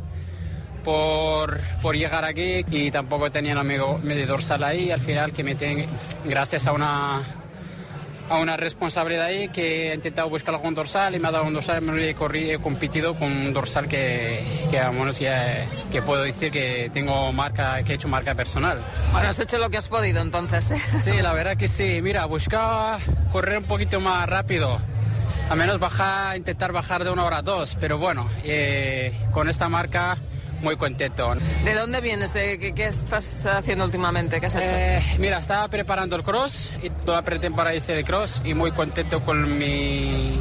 por, 0.83 1.59
por 1.81 1.95
llegar 1.95 2.25
aquí 2.25 2.63
y 2.69 2.91
tampoco 2.91 3.31
tenía 3.31 3.53
el 3.53 3.57
amigo 3.59 3.99
medio 4.03 4.27
dorsal 4.27 4.63
ahí. 4.63 4.91
Al 4.91 5.01
final, 5.01 5.31
que 5.33 5.43
me 5.43 5.55
tienen, 5.55 5.87
gracias 6.25 6.67
a 6.67 6.71
una, 6.73 7.21
a 8.29 8.38
una 8.39 8.57
responsabilidad 8.57 9.25
ahí, 9.25 9.49
que 9.49 9.91
he 9.91 9.95
intentado 9.95 10.29
buscar 10.29 10.55
algún 10.55 10.73
dorsal 10.73 11.13
y 11.15 11.19
me 11.19 11.27
ha 11.27 11.31
dado 11.31 11.45
un 11.45 11.53
dorsal. 11.53 11.81
Me 11.81 12.09
he, 12.09 12.15
corrido, 12.15 12.53
he 12.53 12.59
competido 12.59 13.13
con 13.15 13.31
un 13.31 13.53
dorsal 13.53 13.88
que, 13.88 14.43
que, 14.71 14.79
a 14.79 14.91
menos 14.91 15.19
ya- 15.19 15.65
que 15.91 16.01
puedo 16.01 16.23
decir 16.23 16.51
que 16.51 16.89
tengo 16.93 17.31
marca, 17.33 17.83
que 17.83 17.91
he 17.93 17.95
hecho 17.95 18.07
marca 18.07 18.33
personal. 18.33 18.79
Bueno, 19.11 19.29
has 19.29 19.39
hecho 19.39 19.57
lo 19.59 19.69
que 19.69 19.77
has 19.77 19.88
podido 19.88 20.21
entonces, 20.21 20.71
¿eh? 20.71 20.81
Sí, 21.03 21.11
la 21.21 21.33
verdad 21.33 21.55
que 21.55 21.67
sí. 21.67 21.99
Mira, 22.01 22.25
buscaba 22.25 22.97
correr 23.31 23.59
un 23.59 23.65
poquito 23.65 23.99
más 23.99 24.27
rápido. 24.27 24.79
A 25.49 25.55
menos 25.55 25.79
bajar, 25.79 26.35
intentar 26.38 26.71
bajar 26.71 27.03
de 27.03 27.11
una 27.11 27.23
hora 27.23 27.38
a 27.38 27.41
dos. 27.43 27.77
Pero 27.79 27.99
bueno, 27.99 28.27
eh, 28.43 29.13
con 29.31 29.47
esta 29.49 29.69
marca 29.69 30.17
muy 30.65 30.75
contento. 30.78 31.36
¿De 31.63 31.73
dónde 31.75 32.01
vienes? 32.01 32.34
¿De 32.34 32.58
qué, 32.58 32.73
qué 32.73 32.88
estás 32.88 33.45
haciendo 33.45 33.86
últimamente? 33.86 34.39
¿Qué 34.41 34.47
has 34.47 34.56
hecho? 34.56 34.65
Eh, 34.73 35.01
mira, 35.19 35.38
estaba 35.38 35.67
preparando 35.67 36.15
el 36.15 36.23
cross 36.23 36.73
y 36.82 36.89
toda 36.89 37.19
la 37.19 37.23
pretemporada 37.23 37.75
hice 37.75 37.97
el 37.97 38.04
cross 38.04 38.41
y 38.43 38.56
muy 38.56 38.71
contento 38.71 39.19
con 39.19 39.60
mi 39.60 40.39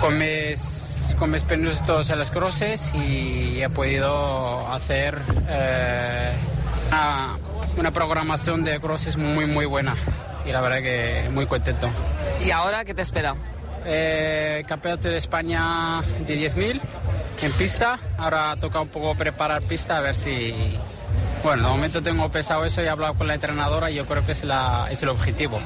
con 0.00 0.18
mis 0.18 1.14
con 1.18 1.30
mis 1.30 1.42
permisos 1.42 2.08
en 2.10 2.18
los 2.18 2.30
crosses 2.30 2.94
y 2.94 3.60
he 3.60 3.68
podido 3.68 4.66
hacer 4.72 5.18
eh, 5.48 6.32
una, 6.88 7.36
una 7.76 7.90
programación 7.90 8.64
de 8.64 8.80
crosses 8.80 9.18
muy 9.18 9.44
muy 9.44 9.66
buena 9.66 9.94
y 10.46 10.52
la 10.52 10.62
verdad 10.62 10.78
que 10.78 11.28
muy 11.30 11.44
contento. 11.44 11.90
¿Y 12.42 12.50
ahora 12.52 12.86
qué 12.86 12.94
te 12.94 13.02
espera? 13.02 13.34
Eh, 13.84 14.64
campeonato 14.66 15.08
de 15.08 15.18
España 15.18 16.00
de 16.26 16.50
10.000 16.50 16.80
en 17.44 17.52
pista. 17.52 17.98
Ahora 18.16 18.56
toca 18.56 18.80
un 18.80 18.88
poco 18.88 19.14
preparar 19.14 19.62
pista 19.62 19.98
a 19.98 20.00
ver 20.00 20.14
si... 20.14 20.54
Bueno, 21.42 21.64
de 21.64 21.68
momento 21.68 22.02
tengo 22.02 22.28
pesado 22.30 22.64
eso 22.64 22.82
y 22.82 22.86
he 22.86 22.88
hablado 22.88 23.14
con 23.14 23.26
la 23.26 23.34
entrenadora 23.34 23.90
y 23.90 23.94
yo 23.94 24.06
creo 24.06 24.24
que 24.24 24.32
es, 24.32 24.44
la, 24.44 24.86
es 24.90 25.02
el 25.02 25.10
objetivo. 25.10 25.60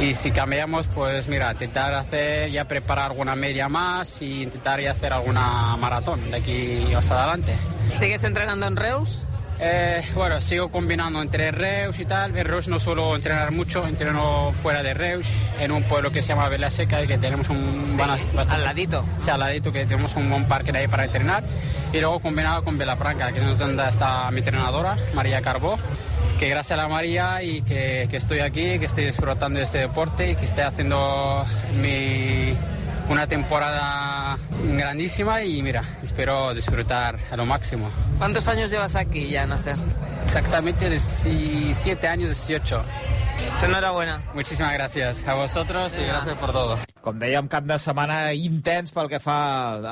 Y 0.00 0.14
si 0.14 0.30
cambiamos, 0.30 0.86
pues 0.88 1.28
mira, 1.28 1.52
intentar 1.52 1.94
hacer, 1.94 2.50
ya 2.50 2.66
preparar 2.66 3.12
alguna 3.12 3.34
media 3.36 3.68
más 3.68 4.20
y 4.22 4.42
intentar 4.42 4.80
ya 4.80 4.90
hacer 4.90 5.12
alguna 5.12 5.76
maratón 5.76 6.30
de 6.30 6.36
aquí 6.36 6.88
más 6.92 7.10
adelante. 7.10 7.54
¿Sigues 7.94 8.22
entrenando 8.24 8.66
en 8.66 8.76
Reus? 8.76 9.27
Eh, 9.60 10.02
bueno, 10.14 10.40
sigo 10.40 10.68
combinando 10.68 11.20
entre 11.20 11.50
Reus 11.50 11.98
y 11.98 12.04
tal. 12.04 12.36
En 12.36 12.44
Reus 12.44 12.68
no 12.68 12.78
suelo 12.78 13.16
entrenar 13.16 13.50
mucho, 13.50 13.86
entreno 13.86 14.52
fuera 14.52 14.82
de 14.82 14.94
Reus, 14.94 15.26
en 15.58 15.72
un 15.72 15.82
pueblo 15.82 16.12
que 16.12 16.22
se 16.22 16.28
llama 16.28 16.48
Vela 16.48 16.70
Seca 16.70 17.02
y 17.02 17.06
que 17.08 17.18
tenemos 17.18 17.48
un 17.48 17.88
Sí, 17.94 18.00
al 18.00 18.64
ladito. 18.64 19.04
Sí, 19.18 19.30
al 19.30 19.40
ladito, 19.40 19.72
que 19.72 19.84
tenemos 19.84 20.14
un 20.14 20.30
buen 20.30 20.46
parque 20.46 20.76
ahí 20.76 20.86
para 20.86 21.04
entrenar. 21.04 21.42
Y 21.92 22.00
luego 22.00 22.20
combinado 22.20 22.62
con 22.62 22.78
Velafranca, 22.78 23.32
que 23.32 23.40
es 23.40 23.58
donde 23.58 23.88
está 23.88 24.30
mi 24.30 24.38
entrenadora, 24.38 24.96
María 25.14 25.40
Carbó, 25.40 25.76
que 26.38 26.48
gracias 26.48 26.78
a 26.78 26.82
la 26.82 26.88
María 26.88 27.42
y 27.42 27.62
que, 27.62 28.06
que 28.10 28.16
estoy 28.16 28.40
aquí, 28.40 28.78
que 28.78 28.84
estoy 28.84 29.04
disfrutando 29.06 29.58
de 29.58 29.64
este 29.64 29.78
deporte 29.78 30.30
y 30.30 30.36
que 30.36 30.44
estoy 30.44 30.64
haciendo 30.64 31.44
mi, 31.80 32.54
una 33.08 33.26
temporada 33.26 34.38
grandísima 34.76 35.42
y 35.42 35.62
mira, 35.62 35.82
espero 36.02 36.54
disfrutar 36.54 37.18
a 37.30 37.36
lo 37.36 37.46
máximo. 37.46 37.90
¿Cuántos 38.18 38.48
años 38.48 38.70
llevas 38.70 38.94
aquí 38.96 39.28
ya, 39.28 39.46
Nasser? 39.46 39.76
Exactamente 40.26 40.90
17 40.90 42.06
años, 42.06 42.28
18. 42.30 42.82
Enhorabuena. 43.64 44.22
Muchísimas 44.34 44.72
gracias 44.72 45.26
a 45.26 45.34
vosotros 45.34 45.92
y 46.00 46.04
gracias 46.04 46.36
por 46.38 46.52
todo. 46.52 46.78
Com 47.08 47.16
dèiem, 47.16 47.46
cap 47.48 47.64
de 47.64 47.76
setmana 47.80 48.34
intens 48.36 48.92
pel 48.92 49.06
que 49.08 49.16
fa 49.22 49.34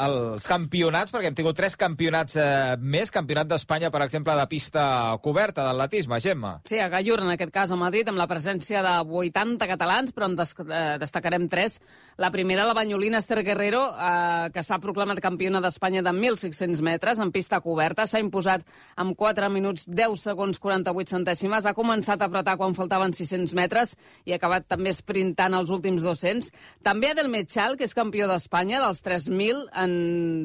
als 0.05 0.45
campionats, 0.51 1.09
perquè 1.15 1.31
hem 1.31 1.37
tingut 1.39 1.57
tres 1.57 1.73
campionats 1.81 2.37
eh, 2.37 2.75
més. 2.77 3.09
Campionat 3.15 3.49
d'Espanya, 3.49 3.89
per 3.95 4.03
exemple, 4.05 4.35
de 4.37 4.45
pista 4.51 4.83
coberta, 5.25 5.65
d'atletisme, 5.65 6.19
Gemma. 6.21 6.51
Sí, 6.69 6.77
a 6.77 6.91
Gallur, 6.93 7.23
en 7.25 7.33
aquest 7.33 7.55
cas 7.55 7.73
a 7.73 7.79
Madrid, 7.81 8.11
amb 8.13 8.21
la 8.21 8.27
presència 8.29 8.83
de 8.85 8.93
80 9.01 9.69
catalans, 9.71 10.13
però 10.13 10.29
en 10.29 10.37
des 10.37 10.53
eh, 10.67 10.83
destacarem 11.01 11.47
tres. 11.49 11.79
La 12.21 12.29
primera, 12.35 12.67
la 12.69 12.75
banyolina 12.77 13.23
Esther 13.25 13.41
Guerrero, 13.47 13.81
eh, 13.97 14.53
que 14.53 14.67
s'ha 14.67 14.77
proclamat 14.85 15.23
campiona 15.25 15.65
d'Espanya 15.65 16.05
de 16.05 16.13
1.600 16.13 16.85
metres 16.85 17.25
en 17.25 17.33
pista 17.33 17.63
coberta. 17.65 18.05
S'ha 18.05 18.21
imposat 18.21 18.69
amb 19.01 19.17
4 19.17 19.49
minuts 19.57 19.89
10 19.89 20.21
segons 20.21 20.61
48 20.61 21.17
centèsimes. 21.17 21.65
Ha 21.65 21.73
començat 21.81 22.21
a 22.21 22.29
apretar 22.29 22.59
quan 22.61 22.77
faltaven 22.77 23.17
600 23.17 23.57
metres 23.57 23.97
i 24.29 24.37
ha 24.37 24.41
acabat 24.43 24.69
també 24.69 24.93
sprintant 24.93 25.57
els 25.57 25.73
últims 25.73 26.05
200. 26.05 26.53
També 26.85 27.06
Adel 27.11 27.29
Mechal, 27.31 27.77
que 27.79 27.87
és 27.87 27.95
campió 27.95 28.27
d'Espanya 28.27 28.81
dels 28.83 29.03
3.000 29.05 29.67
en 29.83 29.93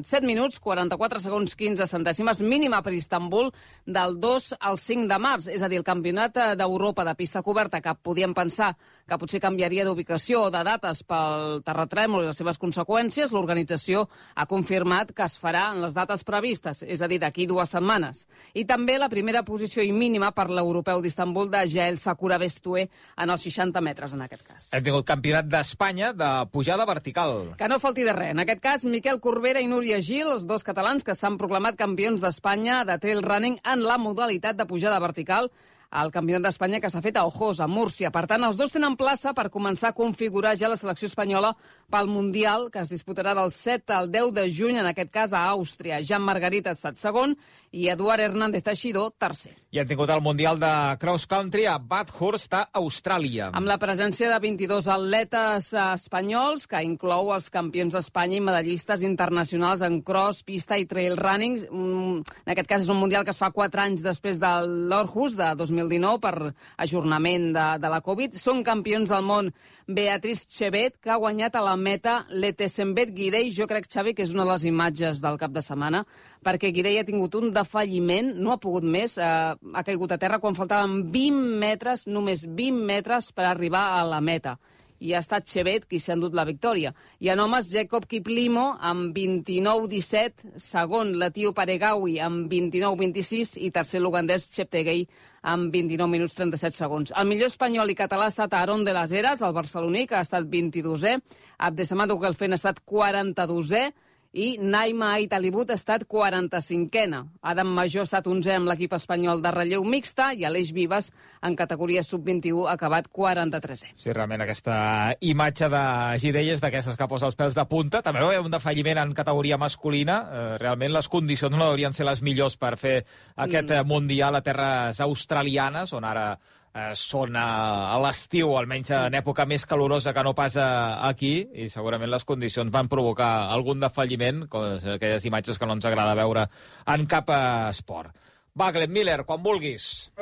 7 0.06 0.26
minuts, 0.28 0.60
44 0.62 1.20
segons 1.24 1.56
15 1.58 1.86
centèsimes, 1.90 2.42
mínima 2.46 2.82
per 2.84 2.92
Istanbul, 2.94 3.50
del 3.86 4.18
2 4.22 4.48
al 4.60 4.78
5 4.78 5.08
de 5.10 5.18
març. 5.22 5.48
És 5.50 5.62
a 5.62 5.70
dir, 5.72 5.80
el 5.80 5.86
campionat 5.86 6.36
eh, 6.36 6.48
d'Europa 6.58 7.06
de 7.08 7.14
pista 7.18 7.42
coberta, 7.42 7.80
que 7.82 7.94
podíem 7.98 8.34
pensar 8.36 8.72
que 9.12 9.18
potser 9.20 9.42
canviaria 9.44 9.84
d'ubicació 9.84 10.46
o 10.46 10.50
de 10.52 10.62
dates 10.64 11.02
pel 11.04 11.60
terratrèmol 11.66 12.24
i 12.24 12.30
les 12.30 12.38
seves 12.40 12.58
conseqüències, 12.60 13.34
l'organització 13.34 14.06
ha 14.34 14.46
confirmat 14.48 15.12
que 15.12 15.26
es 15.26 15.34
farà 15.40 15.66
en 15.74 15.82
les 15.84 15.92
dates 15.96 16.24
previstes, 16.24 16.80
és 16.82 17.02
a 17.04 17.08
dir, 17.10 17.18
d'aquí 17.20 17.44
dues 17.50 17.74
setmanes. 17.74 18.24
I 18.56 18.64
també 18.68 18.96
la 18.96 19.10
primera 19.12 19.42
posició 19.44 19.84
i 19.84 19.92
mínima 19.92 20.30
per 20.32 20.48
l'europeu 20.48 21.02
d'Istanbul 21.04 21.50
de 21.52 21.64
Jael 21.68 21.98
Sakura 22.00 22.38
Bestué 22.40 22.86
en 23.20 23.34
els 23.34 23.44
60 23.44 23.82
metres, 23.84 24.14
en 24.16 24.24
aquest 24.24 24.46
cas. 24.46 24.70
Hem 24.72 24.86
tingut 24.86 25.08
campionat 25.08 25.50
d'Espanya 25.52 26.14
de 26.16 26.30
pujada 26.54 26.86
vertical. 26.88 27.52
Que 27.60 27.68
no 27.68 27.80
falti 27.82 28.06
de 28.06 28.16
res. 28.16 28.32
En 28.32 28.40
aquest 28.40 28.62
cas, 28.64 28.86
Miquel 28.88 29.20
Corbera 29.20 29.60
i 29.60 29.68
Núria 29.68 30.00
Gil, 30.00 30.30
els 30.32 30.48
dos 30.48 30.64
catalans 30.64 31.04
que 31.04 31.16
s'han 31.18 31.36
proclamat 31.40 31.76
campions 31.76 32.24
d'Espanya 32.24 32.80
de 32.88 32.96
trail 33.02 33.20
running 33.26 33.60
en 33.60 33.84
la 33.84 33.98
modalitat 34.00 34.56
de 34.56 34.68
pujada 34.70 35.02
vertical 35.04 35.52
al 35.92 36.10
Campionat 36.10 36.46
d'Espanya 36.46 36.80
que 36.80 36.88
s'ha 36.90 37.02
fet 37.04 37.18
a 37.20 37.26
Ojos, 37.28 37.60
a 37.60 37.68
Múrcia. 37.68 38.10
Per 38.10 38.24
tant, 38.26 38.44
els 38.46 38.56
dos 38.56 38.72
tenen 38.72 38.96
plaça 38.96 39.34
per 39.36 39.50
començar 39.52 39.90
a 39.92 39.96
configurar 39.96 40.54
ja 40.56 40.70
la 40.72 40.78
selecció 40.80 41.10
espanyola 41.10 41.52
pel 41.92 42.08
Mundial, 42.08 42.70
que 42.72 42.80
es 42.80 42.90
disputarà 42.90 43.34
del 43.36 43.52
7 43.52 43.92
al 43.92 44.08
10 44.12 44.32
de 44.38 44.46
juny, 44.48 44.80
en 44.80 44.88
aquest 44.88 45.12
cas 45.12 45.34
a 45.36 45.44
Àustria. 45.52 46.00
Jean 46.00 46.24
Margarita 46.24 46.72
ha 46.72 46.78
estat 46.78 46.96
segon 46.96 47.36
i 47.72 47.86
Eduard 47.88 48.20
Hernández 48.20 48.64
Teixidor, 48.64 49.14
tercer. 49.16 49.54
I 49.72 49.80
hem 49.80 49.88
tingut 49.88 50.10
el 50.12 50.20
Mundial 50.20 50.58
de 50.60 50.70
Cross 51.00 51.24
Country 51.30 51.64
a 51.68 51.78
Bathurst, 51.78 52.52
a 52.52 52.66
Austràlia. 52.76 53.48
Amb 53.56 53.68
la 53.68 53.78
presència 53.80 54.28
de 54.28 54.38
22 54.44 54.88
atletes 54.92 55.70
espanyols, 55.80 56.66
que 56.68 56.82
inclou 56.84 57.32
els 57.32 57.48
campions 57.52 57.96
d'Espanya 57.96 58.36
i 58.36 58.44
medallistes 58.44 59.04
internacionals 59.08 59.80
en 59.86 60.02
cross, 60.04 60.42
pista 60.44 60.76
i 60.76 60.84
trail 60.88 61.16
running. 61.16 61.62
Mm, 61.70 62.22
En 62.44 62.52
aquest 62.52 62.68
cas 62.68 62.82
és 62.82 62.90
un 62.92 63.00
Mundial 63.00 63.24
que 63.24 63.32
es 63.32 63.40
fa 63.40 63.50
4 63.50 63.80
anys 63.80 64.04
després 64.04 64.38
de 64.42 64.52
l'Orhus, 64.66 65.36
de 65.38 65.54
2019, 65.56 66.20
per 66.20 66.52
ajornament 66.76 67.52
de, 67.56 67.66
de 67.80 67.88
la 67.88 68.02
Covid. 68.04 68.36
Són 68.36 68.62
campions 68.66 69.08
del 69.08 69.24
món 69.24 69.48
Beatriz 69.88 70.44
Chevet, 70.52 70.98
que 71.00 71.10
ha 71.10 71.20
guanyat 71.20 71.56
a 71.56 71.64
la 71.64 71.76
meta 71.82 72.22
l'Etesembet 72.30 73.10
Guidei. 73.16 73.50
Jo 73.50 73.66
crec, 73.70 73.88
Xavi, 73.90 74.14
que 74.14 74.24
és 74.24 74.34
una 74.34 74.46
de 74.46 74.52
les 74.52 74.66
imatges 74.70 75.22
del 75.24 75.38
cap 75.40 75.52
de 75.54 75.62
setmana, 75.64 76.04
perquè 76.46 76.70
Guidei 76.74 77.00
ha 77.00 77.06
tingut 77.08 77.34
un 77.38 77.50
defalliment, 77.54 78.32
no 78.38 78.54
ha 78.54 78.60
pogut 78.62 78.86
més, 78.86 79.18
eh, 79.18 79.24
ha 79.24 79.82
caigut 79.86 80.12
a 80.14 80.20
terra 80.22 80.40
quan 80.40 80.54
faltaven 80.58 81.02
20 81.10 81.58
metres, 81.62 82.06
només 82.06 82.46
20 82.46 82.86
metres 82.86 83.32
per 83.32 83.50
arribar 83.50 83.88
a 83.98 84.06
la 84.06 84.20
meta 84.20 84.58
i 85.02 85.12
ha 85.14 85.20
estat 85.22 85.48
Chevet 85.50 85.88
qui 85.90 85.98
s'ha 86.00 86.14
endut 86.14 86.34
la 86.38 86.46
victòria. 86.46 86.92
I 87.20 87.32
en 87.32 87.42
homes, 87.42 87.68
Jacob 87.72 88.06
Kiplimo 88.08 88.68
amb 88.78 89.16
29-17, 89.16 90.54
segon 90.62 91.16
l'etíop 91.18 91.58
Aregawi 91.58 92.18
amb 92.22 92.46
29-26 92.52 93.56
i 93.66 93.72
tercer 93.74 94.02
l'ugandès 94.02 94.48
Cheptegei 94.54 95.06
amb 95.42 95.72
29 95.74 96.10
minuts 96.10 96.36
37 96.38 96.78
segons. 96.78 97.12
El 97.18 97.28
millor 97.28 97.50
espanyol 97.50 97.90
i 97.90 97.98
català 97.98 98.28
ha 98.28 98.32
estat 98.32 98.54
Aaron 98.54 98.84
de 98.86 98.94
las 98.94 99.12
Heras, 99.12 99.42
el 99.42 99.54
barceloní, 99.54 100.06
que 100.06 100.16
ha 100.16 100.24
estat 100.26 100.46
22è. 100.46 101.18
Abdesamado 101.58 102.18
Gelfen 102.22 102.54
ha 102.54 102.60
estat 102.60 102.80
42è 102.86 103.90
i 104.32 104.56
Naima 104.56 105.10
Aitalibut 105.18 105.70
ha 105.70 105.76
estat 105.76 106.06
45ena. 106.08 107.20
Adam 107.44 107.68
Major 107.76 108.02
ha 108.02 108.08
estat 108.08 108.28
11è 108.30 108.56
amb 108.56 108.70
l'equip 108.70 108.94
espanyol 108.96 109.42
de 109.44 109.52
relleu 109.52 109.84
mixta 109.84 110.30
i 110.32 110.46
Aleix 110.48 110.72
Vives, 110.72 111.10
en 111.44 111.56
categoria 111.56 112.00
sub-21, 112.06 112.64
ha 112.64 112.76
acabat 112.78 113.10
43è. 113.12 113.92
Sí, 113.92 114.08
realment 114.12 114.44
aquesta 114.44 114.76
imatge 115.20 115.68
de 115.72 115.82
Gidei 116.22 116.48
és 116.54 116.64
d'aquestes 116.64 116.96
que 116.96 117.10
posa 117.10 117.28
els 117.28 117.36
pèls 117.36 117.58
de 117.58 117.66
punta. 117.68 118.00
També 118.00 118.24
veu 118.24 118.48
un 118.48 118.54
defalliment 118.54 119.02
en 119.04 119.12
categoria 119.16 119.60
masculina. 119.60 120.18
Eh, 120.24 120.48
realment 120.62 120.96
les 120.96 121.12
condicions 121.12 121.56
no 121.56 121.68
haurien 121.68 121.92
ser 121.92 122.08
les 122.08 122.24
millors 122.24 122.56
per 122.56 122.78
fer 122.80 123.02
aquest 123.36 123.68
mm. 123.68 123.88
Mundial 123.92 124.38
a 124.38 124.40
terres 124.40 125.00
australianes, 125.04 125.92
on 125.92 126.06
ara 126.08 126.38
eh, 126.74 126.92
són 126.98 127.36
a, 127.36 127.46
a 127.92 127.98
l'estiu, 128.02 128.54
almenys 128.56 128.92
en 128.96 129.16
època 129.18 129.46
més 129.48 129.66
calorosa 129.68 130.14
que 130.16 130.24
no 130.24 130.34
pas 130.38 130.56
a, 130.56 130.68
aquí, 131.08 131.34
i 131.52 131.68
segurament 131.72 132.10
les 132.12 132.26
condicions 132.28 132.72
van 132.72 132.90
provocar 132.92 133.32
algun 133.52 133.82
defalliment, 133.82 134.46
com 134.52 134.76
aquelles 134.96 135.28
imatges 135.28 135.60
que 135.60 135.68
no 135.68 135.78
ens 135.78 135.88
agrada 135.88 136.18
veure 136.18 136.48
en 136.96 137.06
cap 137.10 137.30
eh, 137.32 137.44
esport. 137.70 138.16
Va, 138.58 138.72
Glenn 138.72 138.92
Miller, 138.92 139.22
quan 139.24 139.40
vulguis. 139.44 140.12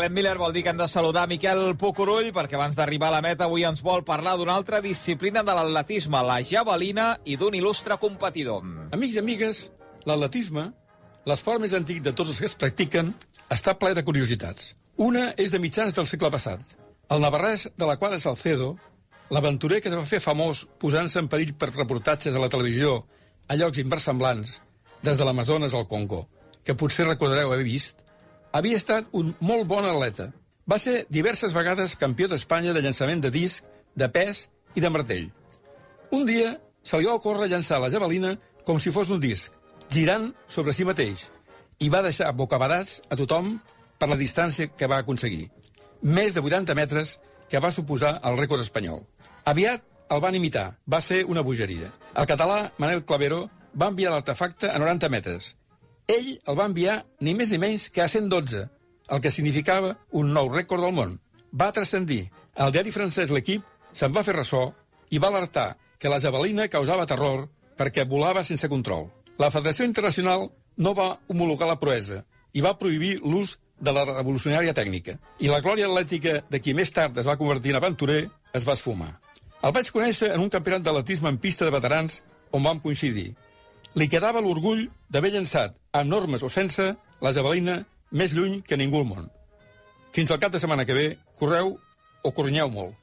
Glenn 0.00 0.14
Miller 0.16 0.38
vol 0.40 0.54
dir 0.56 0.62
que 0.64 0.70
hem 0.72 0.78
de 0.80 0.86
saludar 0.88 1.26
Miquel 1.28 1.74
Pucurull, 1.76 2.30
perquè 2.32 2.56
abans 2.56 2.76
d'arribar 2.78 3.10
a 3.10 3.18
la 3.18 3.20
meta 3.20 3.44
avui 3.44 3.66
ens 3.68 3.82
vol 3.84 4.00
parlar 4.00 4.32
d'una 4.40 4.54
altra 4.56 4.78
disciplina 4.80 5.42
de 5.44 5.52
l'atletisme, 5.52 6.22
la 6.24 6.38
javelina, 6.40 7.10
i 7.28 7.36
d'un 7.36 7.52
il·lustre 7.58 7.98
competidor. 8.00 8.64
Amics 8.96 9.18
i 9.18 9.20
amigues, 9.20 9.60
l'atletisme, 10.08 10.70
l'esport 11.28 11.60
més 11.60 11.76
antic 11.76 12.00
de 12.00 12.16
tots 12.16 12.32
els 12.32 12.40
que 12.40 12.48
es 12.48 12.56
practiquen, 12.56 13.12
està 13.52 13.76
ple 13.76 13.92
de 13.92 14.06
curiositats. 14.06 14.72
Una 14.96 15.34
és 15.36 15.52
de 15.52 15.60
mitjans 15.60 15.92
del 15.92 16.08
segle 16.08 16.32
passat. 16.32 16.76
El 17.12 17.20
navarrès 17.20 17.68
de 17.76 17.84
la 17.84 18.00
qual 18.00 18.16
és 18.16 18.24
Salcedo, 18.24 18.72
l'aventurer 19.28 19.84
que 19.84 19.92
es 19.92 20.00
va 20.00 20.08
fer 20.08 20.24
famós 20.24 20.64
posant-se 20.80 21.20
en 21.20 21.28
perill 21.28 21.52
per 21.60 21.74
reportatges 21.74 22.32
a 22.32 22.40
la 22.40 22.48
televisió 22.48 23.02
a 23.48 23.60
llocs 23.60 23.84
inversemblants, 23.84 24.62
des 25.04 25.20
de 25.20 25.28
l'Amazones 25.28 25.76
al 25.76 25.90
Congo, 25.92 26.24
que 26.64 26.72
potser 26.72 27.04
recordareu 27.04 27.52
haver 27.52 27.68
vist, 27.68 28.00
havia 28.52 28.78
estat 28.80 29.08
un 29.12 29.34
molt 29.40 29.66
bon 29.70 29.86
atleta. 29.86 30.30
Va 30.70 30.78
ser 30.78 31.04
diverses 31.10 31.54
vegades 31.56 31.96
campió 31.98 32.28
d'Espanya 32.28 32.74
de 32.74 32.82
llançament 32.84 33.22
de 33.24 33.30
disc, 33.34 33.64
de 33.94 34.08
pes 34.08 34.48
i 34.74 34.80
de 34.80 34.90
martell. 34.90 35.30
Un 36.10 36.26
dia 36.26 36.56
se 36.82 36.98
li 36.98 37.06
va 37.06 37.16
ocórrer 37.18 37.50
llançar 37.50 37.80
la 37.80 37.90
javelina 37.90 38.36
com 38.66 38.80
si 38.80 38.92
fos 38.94 39.10
un 39.10 39.20
disc, 39.20 39.52
girant 39.90 40.30
sobre 40.48 40.72
si 40.72 40.86
mateix, 40.86 41.28
i 41.80 41.88
va 41.88 42.02
deixar 42.06 42.32
bocabadats 42.36 43.00
a 43.08 43.18
tothom 43.18 43.56
per 43.98 44.08
la 44.08 44.18
distància 44.20 44.70
que 44.70 44.88
va 44.90 45.00
aconseguir. 45.02 45.48
Més 46.02 46.34
de 46.34 46.40
80 46.40 46.74
metres, 46.74 47.18
que 47.50 47.60
va 47.60 47.72
suposar 47.74 48.18
el 48.24 48.38
rècord 48.38 48.62
espanyol. 48.62 49.02
Aviat 49.50 49.82
el 50.10 50.20
van 50.22 50.34
imitar, 50.34 50.76
va 50.86 51.00
ser 51.02 51.24
una 51.26 51.42
bogeria. 51.46 51.90
El 52.14 52.26
català 52.26 52.70
Manel 52.78 53.04
Clavero 53.06 53.48
va 53.74 53.90
enviar 53.90 54.12
l'artefacte 54.14 54.70
a 54.70 54.78
90 54.78 55.10
metres, 55.12 55.54
ell 56.10 56.30
el 56.34 56.58
va 56.58 56.66
enviar 56.70 57.00
ni 57.20 57.34
més 57.38 57.52
ni 57.52 57.58
menys 57.62 57.88
que 57.94 58.02
a 58.02 58.08
112, 58.08 58.66
el 59.10 59.20
que 59.22 59.32
significava 59.34 59.96
un 60.20 60.32
nou 60.34 60.50
rècord 60.52 60.84
del 60.84 60.94
món. 60.96 61.16
Va 61.52 61.72
transcendir. 61.74 62.28
El 62.54 62.72
diari 62.74 62.92
francès 62.94 63.32
L'Equip 63.34 63.64
se'n 63.92 64.14
va 64.14 64.24
fer 64.26 64.36
ressò 64.36 64.68
i 65.10 65.18
va 65.18 65.30
alertar 65.30 65.74
que 65.98 66.10
la 66.12 66.20
javelina 66.22 66.68
causava 66.72 67.06
terror 67.06 67.46
perquè 67.78 68.06
volava 68.08 68.44
sense 68.44 68.68
control. 68.68 69.08
La 69.38 69.50
Federació 69.50 69.86
Internacional 69.88 70.48
no 70.76 70.94
va 70.94 71.16
homologar 71.28 71.68
la 71.68 71.78
proesa 71.80 72.22
i 72.52 72.62
va 72.64 72.76
prohibir 72.78 73.18
l'ús 73.24 73.58
de 73.80 73.92
la 73.96 74.04
revolucionària 74.04 74.74
tècnica. 74.76 75.16
I 75.40 75.48
la 75.48 75.60
glòria 75.64 75.88
atlètica 75.88 76.40
de 76.50 76.60
qui 76.60 76.74
més 76.76 76.92
tard 76.92 77.16
es 77.18 77.28
va 77.28 77.38
convertir 77.40 77.72
en 77.72 77.80
aventurer 77.80 78.22
es 78.52 78.66
va 78.68 78.76
esfumar. 78.76 79.14
El 79.62 79.72
vaig 79.76 79.90
conèixer 79.92 80.32
en 80.34 80.40
un 80.40 80.52
campionat 80.52 80.84
d'atletisme 80.84 81.28
en 81.28 81.38
pista 81.40 81.66
de 81.66 81.72
veterans 81.74 82.22
on 82.56 82.64
vam 82.64 82.80
coincidir. 82.80 83.32
Li 83.98 84.06
quedava 84.08 84.42
l'orgull 84.42 84.84
d'haver 85.10 85.32
llançat, 85.34 85.74
amb 85.92 86.10
normes 86.10 86.44
o 86.46 86.50
sense, 86.52 86.92
la 87.20 87.32
javelina 87.34 87.80
més 88.14 88.34
lluny 88.36 88.60
que 88.66 88.78
ningú 88.78 89.00
al 89.02 89.08
món. 89.08 89.28
Fins 90.14 90.30
al 90.30 90.40
cap 90.42 90.52
de 90.54 90.58
setmana 90.62 90.86
que 90.86 90.94
ve, 90.94 91.06
correu 91.38 91.76
o 92.22 92.32
cornyeu 92.34 92.70
molt. 92.70 92.96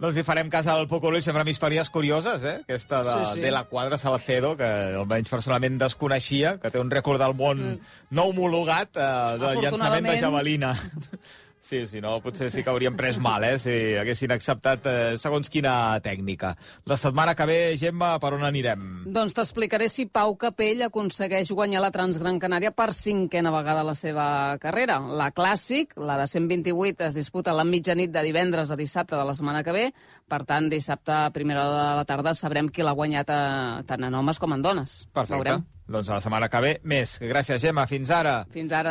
Doncs 0.00 0.16
hi 0.16 0.22
farem 0.24 0.48
cas 0.48 0.64
al 0.72 0.86
Pocoloi, 0.88 1.20
sempre 1.20 1.42
amb 1.42 1.50
històries 1.52 1.90
curioses, 1.92 2.44
eh? 2.48 2.54
Aquesta 2.64 3.02
de, 3.04 3.12
Sí, 3.18 3.34
sí. 3.34 3.40
de 3.44 3.50
la 3.52 3.64
quadra 3.68 3.98
Salcedo, 4.00 4.54
que 4.56 4.64
almenys 4.96 5.28
personalment 5.28 5.76
desconeixia, 5.82 6.54
que 6.62 6.70
té 6.72 6.80
un 6.80 6.88
rècord 6.90 7.20
del 7.20 7.34
món 7.36 7.60
mm. 7.60 7.92
no 8.16 8.24
homologat 8.30 8.96
eh, 8.96 9.02
de 9.42 9.52
llançament 9.60 9.60
de 9.60 10.16
Afortunadament. 10.16 10.20
javelina. 10.22 10.72
Sí, 11.60 11.82
si 11.86 12.00
no, 12.00 12.14
potser 12.24 12.48
sí 12.50 12.62
que 12.64 12.72
hauríem 12.72 12.96
pres 12.96 13.18
mal, 13.20 13.44
eh, 13.44 13.58
si 13.60 13.72
haguessin 14.00 14.32
acceptat 14.32 14.86
eh, 14.88 14.94
segons 15.20 15.50
quina 15.52 16.00
tècnica. 16.00 16.54
La 16.88 16.96
setmana 16.96 17.34
que 17.36 17.46
ve, 17.46 17.58
Gemma, 17.76 18.14
per 18.18 18.30
on 18.32 18.46
anirem? 18.48 18.86
Doncs 19.04 19.36
t'explicaré 19.36 19.90
si 19.92 20.06
Pau 20.08 20.32
Capell 20.40 20.80
aconsegueix 20.86 21.52
guanyar 21.52 21.82
la 21.84 21.92
Transgran 21.92 22.40
Canària 22.40 22.72
per 22.72 22.88
cinquena 22.96 23.52
vegada 23.52 23.84
a 23.84 23.88
la 23.90 23.94
seva 23.94 24.26
carrera. 24.62 24.96
La 25.20 25.28
Clàssic, 25.36 25.92
la 26.00 26.16
de 26.22 26.26
128, 26.32 27.10
es 27.10 27.18
disputa 27.18 27.52
a 27.52 27.58
la 27.58 27.66
mitjanit 27.68 28.14
de 28.14 28.22
divendres 28.24 28.72
a 28.72 28.78
dissabte 28.80 29.18
de 29.18 29.26
la 29.28 29.34
setmana 29.36 29.60
que 29.62 29.74
ve. 29.76 29.90
Per 30.32 30.40
tant, 30.48 30.70
dissabte 30.72 31.12
a 31.12 31.34
primera 31.34 31.66
hora 31.66 31.90
de 31.90 31.98
la 32.00 32.08
tarda 32.08 32.32
sabrem 32.34 32.72
qui 32.72 32.82
l'ha 32.86 32.96
guanyat 32.96 33.36
a, 33.36 33.42
tant 33.84 34.08
en 34.08 34.16
homes 34.16 34.40
com 34.40 34.56
en 34.56 34.64
dones. 34.64 35.02
Perfecte. 35.12 35.36
Veurem. 35.36 35.68
Doncs 35.90 36.06
a 36.06 36.20
la 36.20 36.22
setmana 36.22 36.46
que 36.46 36.60
ve, 36.62 36.70
més. 36.86 37.16
Gràcies, 37.18 37.58
Gemma. 37.60 37.82
Fins 37.90 38.12
ara. 38.14 38.36
Fins 38.54 38.72
ara. 38.72 38.88